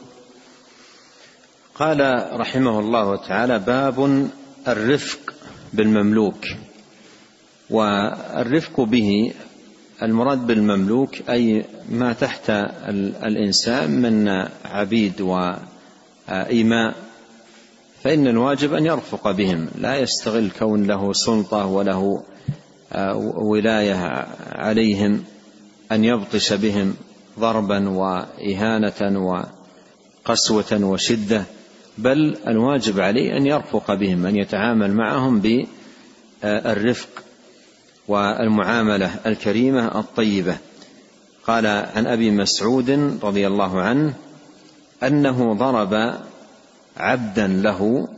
قال 1.75 2.29
رحمه 2.33 2.81
الله 2.81 3.17
تعالى 3.17 3.59
باب 3.59 4.29
الرفق. 4.69 5.35
بالمملوك. 5.73 6.47
والرفق 7.71 8.81
به 8.81 9.33
المراد 10.03 10.47
بالمملوك 10.47 11.31
أي 11.31 11.65
ما 11.89 12.13
تحت 12.13 12.51
الإنسان 13.25 13.91
من 13.91 14.29
عبيد 14.65 15.21
وإيماء 15.21 16.95
فإن 18.03 18.27
الواجب 18.27 18.75
أن 18.75 18.87
يرفق 18.87 19.31
بهم. 19.31 19.69
لا 19.79 19.97
يستغل 19.97 20.51
كون 20.59 20.87
له 20.87 21.13
سلطة 21.13 21.67
وله 21.67 22.23
ولاية 23.37 24.27
عليهم 24.53 25.25
أن 25.93 26.05
يبطش 26.05 26.53
بهم 26.53 26.95
ضربا 27.39 27.89
وإهانة 27.89 29.01
وقسوة 30.27 30.85
وشدة. 30.85 31.45
بل 32.03 32.37
الواجب 32.47 33.01
عليه 33.01 33.37
أن 33.37 33.47
يرفق 33.47 33.95
بهم 33.95 34.27
أن 34.27 34.37
يتعامل 34.37 34.93
معهم 34.93 35.41
بالرفق 36.43 37.09
والمعاملة 38.09 39.15
الكريمة 39.27 39.99
الطيبة. 40.01 40.57
قال 41.47 41.67
عن 41.67 42.07
أبي 42.07 42.31
مسعود 42.31 42.91
رضي 43.23 43.47
الله 43.47 43.81
عنه 43.81 44.15
أنه 45.03 45.55
ضرب 45.55 46.15
عبدا 46.97 47.47
له 47.47 48.09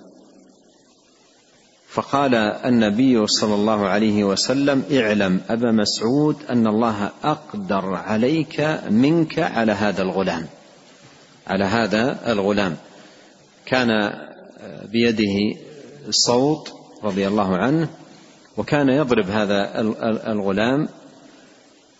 فقال 1.88 2.34
النبي 2.34 3.26
صلى 3.26 3.54
الله 3.54 3.86
عليه 3.86 4.24
وسلم 4.24 4.82
اعلم 4.92 5.40
أبا 5.48 5.72
مسعود 5.72 6.36
أن 6.50 6.66
الله 6.66 7.10
أقدر 7.24 7.94
عليك 7.94 8.80
منك 8.90 9.38
على 9.38 9.72
هذا 9.72 10.02
الغلام 10.02 10.46
على 11.46 11.64
هذا 11.64 12.32
الغلام. 12.32 12.76
كان 13.66 14.12
بيده 14.92 15.58
صوت 16.10 16.72
رضي 17.02 17.28
الله 17.28 17.56
عنه 17.56 17.88
وكان 18.56 18.88
يضرب 18.88 19.30
هذا 19.30 19.80
الغلام. 20.32 20.88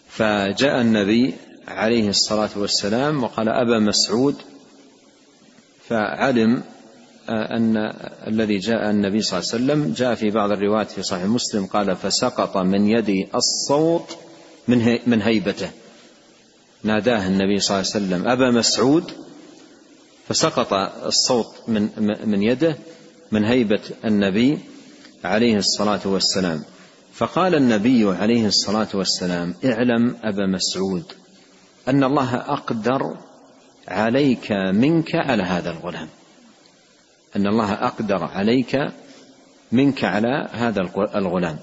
فجاء 0.09 0.81
النبي 0.81 1.35
عليه 1.69 2.09
الصلاة 2.09 2.51
والسلام 2.57 3.23
وقال 3.25 3.49
أبا 3.49 3.79
مسعود 3.79 4.37
فعلم 5.89 6.63
أن 7.29 7.93
الذي 8.27 8.59
جاء 8.59 8.91
النبي 8.91 9.23
صلى 9.23 9.39
الله 9.39 9.51
عليه 9.53 9.65
وسلم 9.65 9.93
جاء 9.93 10.15
في 10.15 10.31
بعض 10.31 10.51
الروايات 10.51 10.91
في 10.91 11.03
صحيح 11.03 11.25
مسلم 11.25 11.67
قال 11.67 11.97
فسقط 11.97 12.57
من 12.57 12.89
يدي 12.89 13.29
الصوت 13.35 14.17
من 14.69 14.99
من 15.07 15.23
هيبته. 15.23 15.71
ناداه 16.83 17.27
النبي 17.27 17.59
صلى 17.59 17.81
الله 17.81 17.91
عليه 17.95 18.05
وسلم 18.07 18.29
أبا 18.29 18.51
مسعود 18.51 19.11
فسقط 20.29 20.73
الصوت 21.07 21.55
من 21.69 21.89
من 22.25 22.43
يده 22.43 22.77
من 23.33 23.45
هيبة 23.45 23.81
النبي 24.05 24.59
عليه 25.25 25.57
الصلاة 25.57 26.01
والسلام. 26.05 26.65
فقال 27.15 27.55
النبي 27.55 28.11
عليه 28.11 28.47
الصلاة 28.47 28.89
والسلام 28.95 29.55
اعلم 29.65 30.17
أبا 30.23 30.47
مسعود 30.47 31.05
أن 31.89 32.05
الله 32.05 32.37
أقدر 32.37 33.17
عليك 33.89 34.53
منك 34.53 35.15
على 35.15 35.43
هذا 35.43 35.71
الغلام. 35.71 36.09
أن 37.37 37.47
الله 37.47 37.73
أقدر 37.73 38.25
عليك 38.25 38.93
منك 39.73 40.05
على 40.05 40.49
هذا 40.53 40.81
الغلام. 41.15 41.59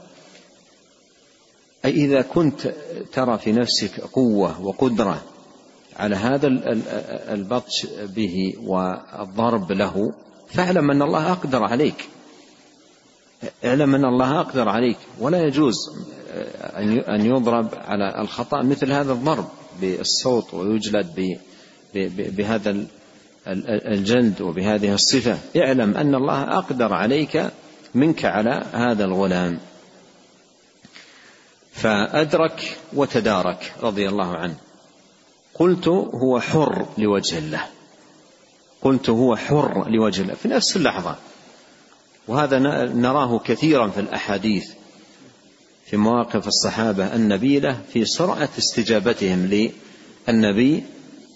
أي 1.86 1.92
إذا 1.92 2.22
كنت 2.22 2.74
ترى 3.14 3.38
في 3.38 3.52
نفسك 3.52 4.00
قوة 4.00 4.62
وقدرة 4.62 5.24
على 6.00 6.16
هذا 6.16 6.48
البطش 7.34 7.88
به 8.16 8.54
والضرب 8.64 9.72
له 9.72 10.14
فاعلم 10.50 10.92
أن 10.92 11.02
الله 11.02 11.32
أقدر 11.32 11.64
عليك. 11.64 12.10
اعلم 13.66 13.96
أن 13.96 14.06
الله 14.06 14.40
أقدر 14.40 14.70
عليك. 14.70 14.98
ولا 15.20 15.44
يجوز 15.44 15.76
أن 17.10 17.26
يضرب 17.26 17.70
على 17.76 18.22
الخطأ 18.22 18.62
مثل 18.62 18.92
هذا 18.92 19.12
الضرب 19.12 19.46
بالصوت 19.82 20.54
ويجلد 20.54 21.38
بهذا 22.08 22.86
الجلد 23.88 24.42
وبهذه 24.42 24.94
الصفة. 24.94 25.38
اعلم 25.58 25.98
أن 25.98 26.16
الله 26.16 26.58
أقدر 26.58 26.94
عليك 26.94 27.52
منك 27.96 28.26
على 28.26 28.64
هذا 28.74 29.06
الغلام. 29.06 29.60
فأدرك 31.74 32.78
وتدارك 32.94 33.74
رضي 33.84 34.10
الله 34.10 34.36
عنه. 34.36 34.56
قلت 35.54 35.88
هو 35.88 36.40
حر 36.40 36.86
لوجه 36.98 37.38
الله. 37.38 37.66
قلت 38.82 39.10
هو 39.10 39.36
حر 39.36 39.90
لوجه 39.90 40.22
الله. 40.22 40.34
في 40.34 40.48
نفس 40.48 40.78
اللحظة. 40.78 41.16
وهذا 42.28 42.60
نراه 42.94 43.40
كثيرا 43.40 43.88
في 43.88 44.00
الأحاديث. 44.00 44.72
في 45.86 45.98
مواقف 45.98 46.48
الصحابة 46.48 47.16
النبيلة 47.16 47.82
في 47.94 48.06
سرعة 48.06 48.50
استجابتهم 48.58 49.70
للنبي 50.28 50.84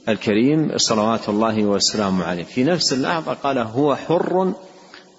الكريم 0.10 0.78
صلوات 0.78 1.30
الله 1.30 1.66
وسلامه 1.66 2.24
عليه. 2.24 2.44
في 2.44 2.64
نفس 2.64 2.94
اللحظة 2.94 3.34
قال 3.34 3.58
هو 3.58 3.96
حر 3.96 4.54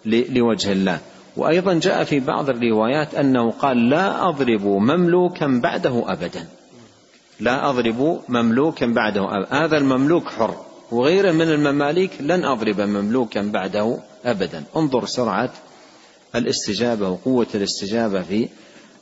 لوجه 0.07 0.73
الله. 0.73 0.99
وأيضا 1.37 1.75
جاء 1.75 2.05
في 2.05 2.21
بعض 2.21 2.51
الروايات 2.51 3.15
أنه 3.15 3.51
قال 3.51 3.89
لا 3.91 4.29
أضرب 4.29 4.67
مملوكا 4.67 5.47
بعده 5.47 6.13
أبدا. 6.13 6.47
لا 7.41 7.71
أضرب 7.71 8.21
مملوكا 8.29 8.87
بعده. 8.87 9.47
هذا 9.51 9.79
المملوك 9.79 10.29
حر 10.29 10.57
وغيره 10.91 11.33
من 11.33 11.51
المماليك 11.51 12.11
لن 12.21 12.45
أضرب 12.45 12.81
مملوكا 12.81 13.43
بعده 13.43 13.99
أبدا. 14.25 14.65
انظر 14.77 15.07
سرعة 15.07 15.53
الاستجابة 16.35 17.09
وقوة 17.09 17.47
الاستجابة 17.55 18.23
في 18.23 18.49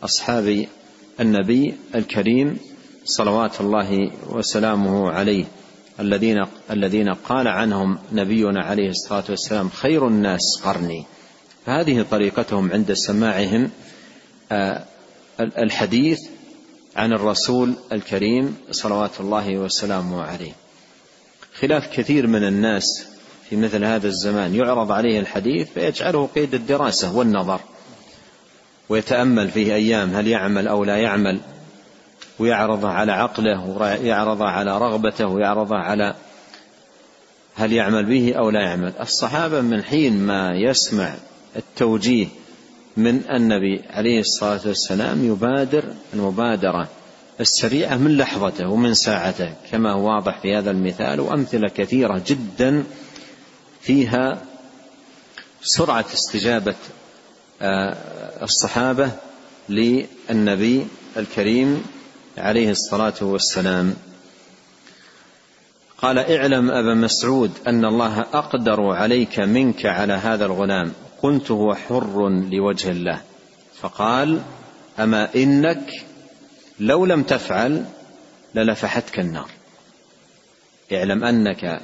أصحاب 0.02 0.66
النبي 1.20 1.74
الكريم 1.94 2.58
صلوات 3.04 3.60
الله 3.60 4.10
وسلامه 4.30 5.10
عليه 5.10 5.44
الذين 6.00 6.44
الذين 6.70 7.08
قال 7.08 7.48
عنهم 7.48 7.98
نبينا 8.12 8.64
عليه 8.64 8.88
الصلاة 8.88 9.24
والسلام 9.28 9.68
خير 9.68 10.08
الناس 10.08 10.40
قرني. 10.64 11.04
فهذه 11.66 12.06
طريقتهم 12.10 12.72
عند 12.72 12.92
سماعهم 12.92 13.70
آه، 14.52 14.84
الحديث 15.40 16.18
عن 16.96 17.12
الرسول 17.12 17.74
الكريم 17.92 18.56
صلوات 18.70 19.20
الله 19.20 19.58
وسلامه 19.58 20.22
عليه. 20.22 20.52
خلاف 21.60 21.96
كثير 21.96 22.26
من 22.26 22.44
الناس 22.44 23.06
في 23.50 23.56
مثل 23.56 23.84
هذا 23.84 24.06
الزمان. 24.08 24.54
يعرض 24.54 24.92
عليه 24.92 25.20
الحديث 25.20 25.68
فيجعله 25.74 26.28
قيد 26.34 26.54
الدراسة 26.54 27.16
والنظر 27.16 27.60
ويتأمل 28.88 29.48
فيه 29.48 29.74
أيام 29.74 30.10
هل 30.10 30.28
يعمل 30.28 30.68
أو 30.68 30.84
لا 30.84 30.96
يعمل 30.96 31.40
ويعرضه 32.38 32.88
على 32.88 33.12
عقله 33.12 33.64
ويعرضه 33.66 34.44
على 34.44 34.78
رغبته 34.78 35.26
ويعرضه 35.26 35.76
على 35.76 36.14
هل 37.54 37.72
يعمل 37.72 38.04
به 38.04 38.34
أو 38.38 38.50
لا 38.50 38.60
يعمل. 38.60 38.92
الصحابة 39.00 39.60
من 39.60 39.82
حين 39.82 40.26
ما 40.26 40.54
يسمع 40.54 41.14
التوجيه 41.56 42.26
من 42.96 43.22
النبي 43.30 43.82
عليه 43.90 44.20
الصلاة 44.20 44.60
والسلام 44.66 45.24
يبادر 45.24 45.84
المبادرة 46.14 46.88
السريعة 47.40 47.96
من 47.96 48.16
لحظته 48.16 48.68
ومن 48.68 48.94
ساعته 48.94 49.52
كما 49.70 49.92
هو 49.92 50.06
واضح 50.06 50.38
في 50.40 50.56
هذا 50.56 50.70
المثال 50.70 51.20
وأمثلة 51.20 51.68
كثيرة 51.68 52.22
جدا 52.26 52.84
فيها 53.80 54.42
سرعة 55.62 56.04
استجابة 56.14 56.74
آه، 57.62 57.96
الصحابة 58.42 59.10
للنبي 59.68 60.86
الكريم 61.16 61.84
عليه 62.38 62.70
الصلاة 62.70 63.14
والسلام. 63.20 63.96
قال 65.98 66.18
اعلم 66.18 66.70
أبا 66.70 66.94
مسعود 66.94 67.52
أن 67.66 67.84
الله 67.84 68.20
أقدر 68.20 68.80
عليك 68.82 69.38
منك 69.38 69.86
على 69.86 70.12
هذا 70.12 70.44
الغلام. 70.46 70.92
قلت 71.24 71.50
هو 71.50 71.74
حر 71.74 72.28
لوجه 72.28 72.90
الله. 72.90 73.20
فقال 73.80 74.40
أما 74.98 75.34
إنك 75.34 76.04
لو 76.80 77.06
لم 77.06 77.22
تفعل 77.22 77.84
للفحتك 78.54 79.20
النار. 79.20 79.48
اعلم 80.92 81.24
أنك 81.24 81.80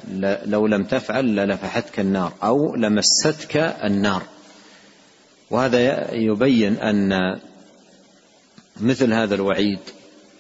لو 0.47 0.67
لم 0.67 0.85
تفعل 0.85 1.25
للفحتك 1.37 2.01
النار 2.01 2.33
أو 2.43 2.77
لمستك 2.77 3.57
النار. 3.85 4.23
وهذا 5.51 6.15
يبين 6.15 6.77
أن 6.77 7.41
مثل 8.81 9.13
هذا 9.13 9.35
الوعيد 9.35 9.79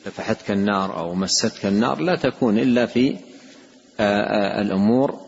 لفحتك 0.06 0.50
النار 0.50 0.98
أو 0.98 1.14
مستك 1.14 1.66
النار 1.66 2.00
لا 2.00 2.16
تكون 2.16 2.58
إلا 2.58 2.86
في 2.86 3.16
آه، 4.00 4.02
آه، 4.02 4.62
الأمور 4.62 5.20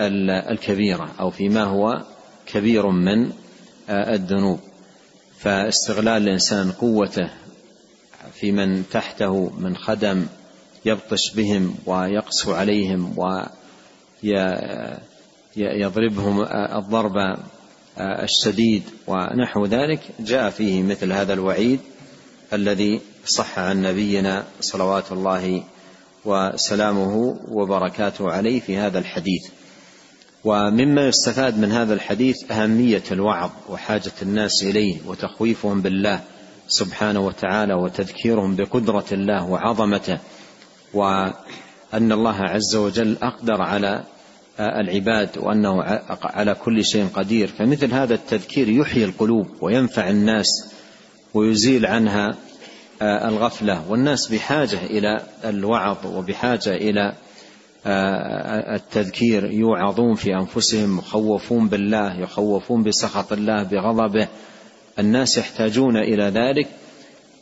الكبيرة 0.00 1.10
أو 1.20 1.30
فيما 1.30 1.62
هو 1.62 2.02
كبير 2.54 2.86
من 2.86 3.32
آه، 3.88 4.14
الذنوب. 4.14 4.60
فاستغلال 5.38 6.22
الإنسان 6.22 6.72
قوته 6.72 7.30
في 8.34 8.52
من 8.52 8.84
تحته 8.90 9.50
من 9.58 9.76
خدم 9.76 10.26
يبطش 10.84 11.34
بهم 11.34 11.74
ويقسو 11.86 12.52
عليهم 12.52 13.18
ويضربهم 15.56 16.42
الضرب 16.52 17.38
الشديد 17.98 18.82
ونحو 19.06 19.66
ذلك 19.66 20.00
جاء 20.20 20.50
فيه 20.50 20.82
مثل 20.82 21.12
هذا 21.12 21.32
الوعيد 21.32 21.80
الذي 22.52 23.00
صح 23.26 23.58
عن 23.58 23.82
نبينا 23.82 24.44
صلوات 24.60 25.12
الله 25.12 25.62
وسلامه 26.24 27.38
وبركاته 27.48 28.30
عليه 28.30 28.60
في 28.60 28.76
هذا 28.76 28.98
الحديث. 28.98 29.46
ومما 30.44 31.08
يستفاد 31.08 31.58
من 31.58 31.72
هذا 31.72 31.94
الحديث 31.94 32.52
أهمية 32.52 33.02
الوعظ 33.12 33.50
وحاجة 33.68 34.12
الناس 34.22 34.62
إليه 34.62 34.98
وتخويفهم 35.06 35.82
بالله 35.82 36.20
سبحانه 36.68 37.20
وتعالى 37.20 37.74
وتذكيرهم 37.74 38.56
بقدرة 38.56 39.04
الله 39.12 39.50
وعظمته 39.50 40.18
وأن 40.94 42.12
الله 42.12 42.36
عز 42.42 42.76
وجل 42.76 43.16
أقدر 43.22 43.62
على 43.62 44.04
العباد 44.60 45.28
وأنه 45.38 45.82
على 46.22 46.54
كل 46.54 46.84
شيء 46.84 47.06
قدير. 47.14 47.48
فمثل 47.48 47.94
هذا 47.94 48.14
التذكير 48.14 48.68
يحيي 48.68 49.04
القلوب 49.04 49.46
وينفع 49.60 50.08
الناس 50.08 50.46
ويزيل 51.34 51.86
عنها 51.86 52.34
الغفلة. 53.02 53.90
والناس 53.90 54.28
بحاجة 54.28 54.78
إلى 54.84 55.20
الوعظ 55.44 56.06
وبحاجة 56.06 56.74
إلى 56.74 57.14
التذكير 57.86 59.50
يوعظون 59.50 60.14
في 60.14 60.34
أنفسهم 60.34 60.98
يخوفون 60.98 61.68
بالله 61.68 62.20
يخوفون 62.20 62.82
بسخط 62.82 63.32
الله 63.32 63.62
بغضبه. 63.62 64.28
الناس 64.98 65.38
يحتاجون 65.38 65.96
إلى 65.96 66.24
ذلك 66.24 66.68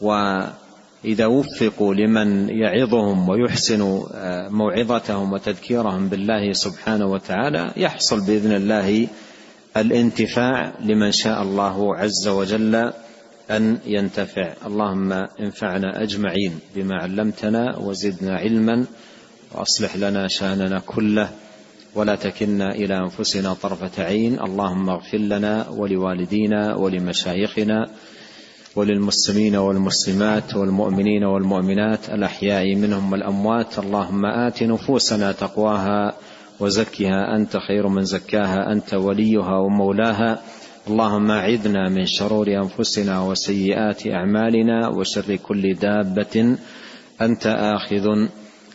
وإذا 0.00 1.26
وفقوا 1.26 1.94
لمن 1.94 2.48
يعظهم 2.48 3.28
ويحسن 3.28 4.02
موعظتهم 4.50 5.32
وتذكيرهم 5.32 6.08
بالله 6.08 6.52
سبحانه 6.52 7.06
وتعالى 7.06 7.72
يحصل 7.76 8.26
بإذن 8.26 8.52
الله 8.52 9.08
الانتفاع 9.76 10.72
لمن 10.80 11.12
شاء 11.12 11.42
الله 11.42 11.96
عز 11.96 12.28
وجل 12.28 12.92
أن 13.50 13.78
ينتفع. 13.86 14.52
اللهم 14.66 15.12
انفعنا 15.40 16.02
أجمعين 16.02 16.58
بما 16.74 16.94
علمتنا 16.94 17.78
وزدنا 17.78 18.36
علما. 18.36 18.86
واصلح 19.54 19.96
لنا 19.96 20.28
شأننا 20.28 20.78
كله 20.86 21.30
ولا 21.94 22.14
تكلنا 22.14 22.74
إلى 22.74 22.98
أنفسنا 22.98 23.52
طرفة 23.54 24.04
عين. 24.04 24.40
اللهم 24.40 24.90
اغفر 24.90 25.18
لنا 25.18 25.68
ولوالدينا 25.68 26.74
ولمشايخنا 26.74 27.86
وللمسلمين 28.76 29.56
والمسلمات 29.56 30.54
والمؤمنين 30.54 31.24
والمؤمنات 31.24 32.08
الأحياء 32.10 32.74
منهم 32.74 33.12
والأموات. 33.12 33.78
اللهم 33.78 34.26
آت 34.26 34.62
نفوسنا 34.62 35.32
تقواها 35.32 36.14
وزكها. 36.60 37.36
أنت 37.36 37.56
خير 37.56 37.88
من 37.88 38.04
زكاها 38.04 38.72
أنت 38.72 38.94
وليها 38.94 39.56
ومولاها. 39.58 40.38
اللهم 40.88 41.30
أعذنا 41.30 41.88
من 41.88 42.06
شرور 42.06 42.48
أنفسنا 42.48 43.20
وسيئات 43.20 44.06
أعمالنا 44.06 44.88
وشر 44.88 45.36
كل 45.36 45.74
دابة. 45.74 46.56
أنت 47.20 47.46
آخذ 47.46 48.06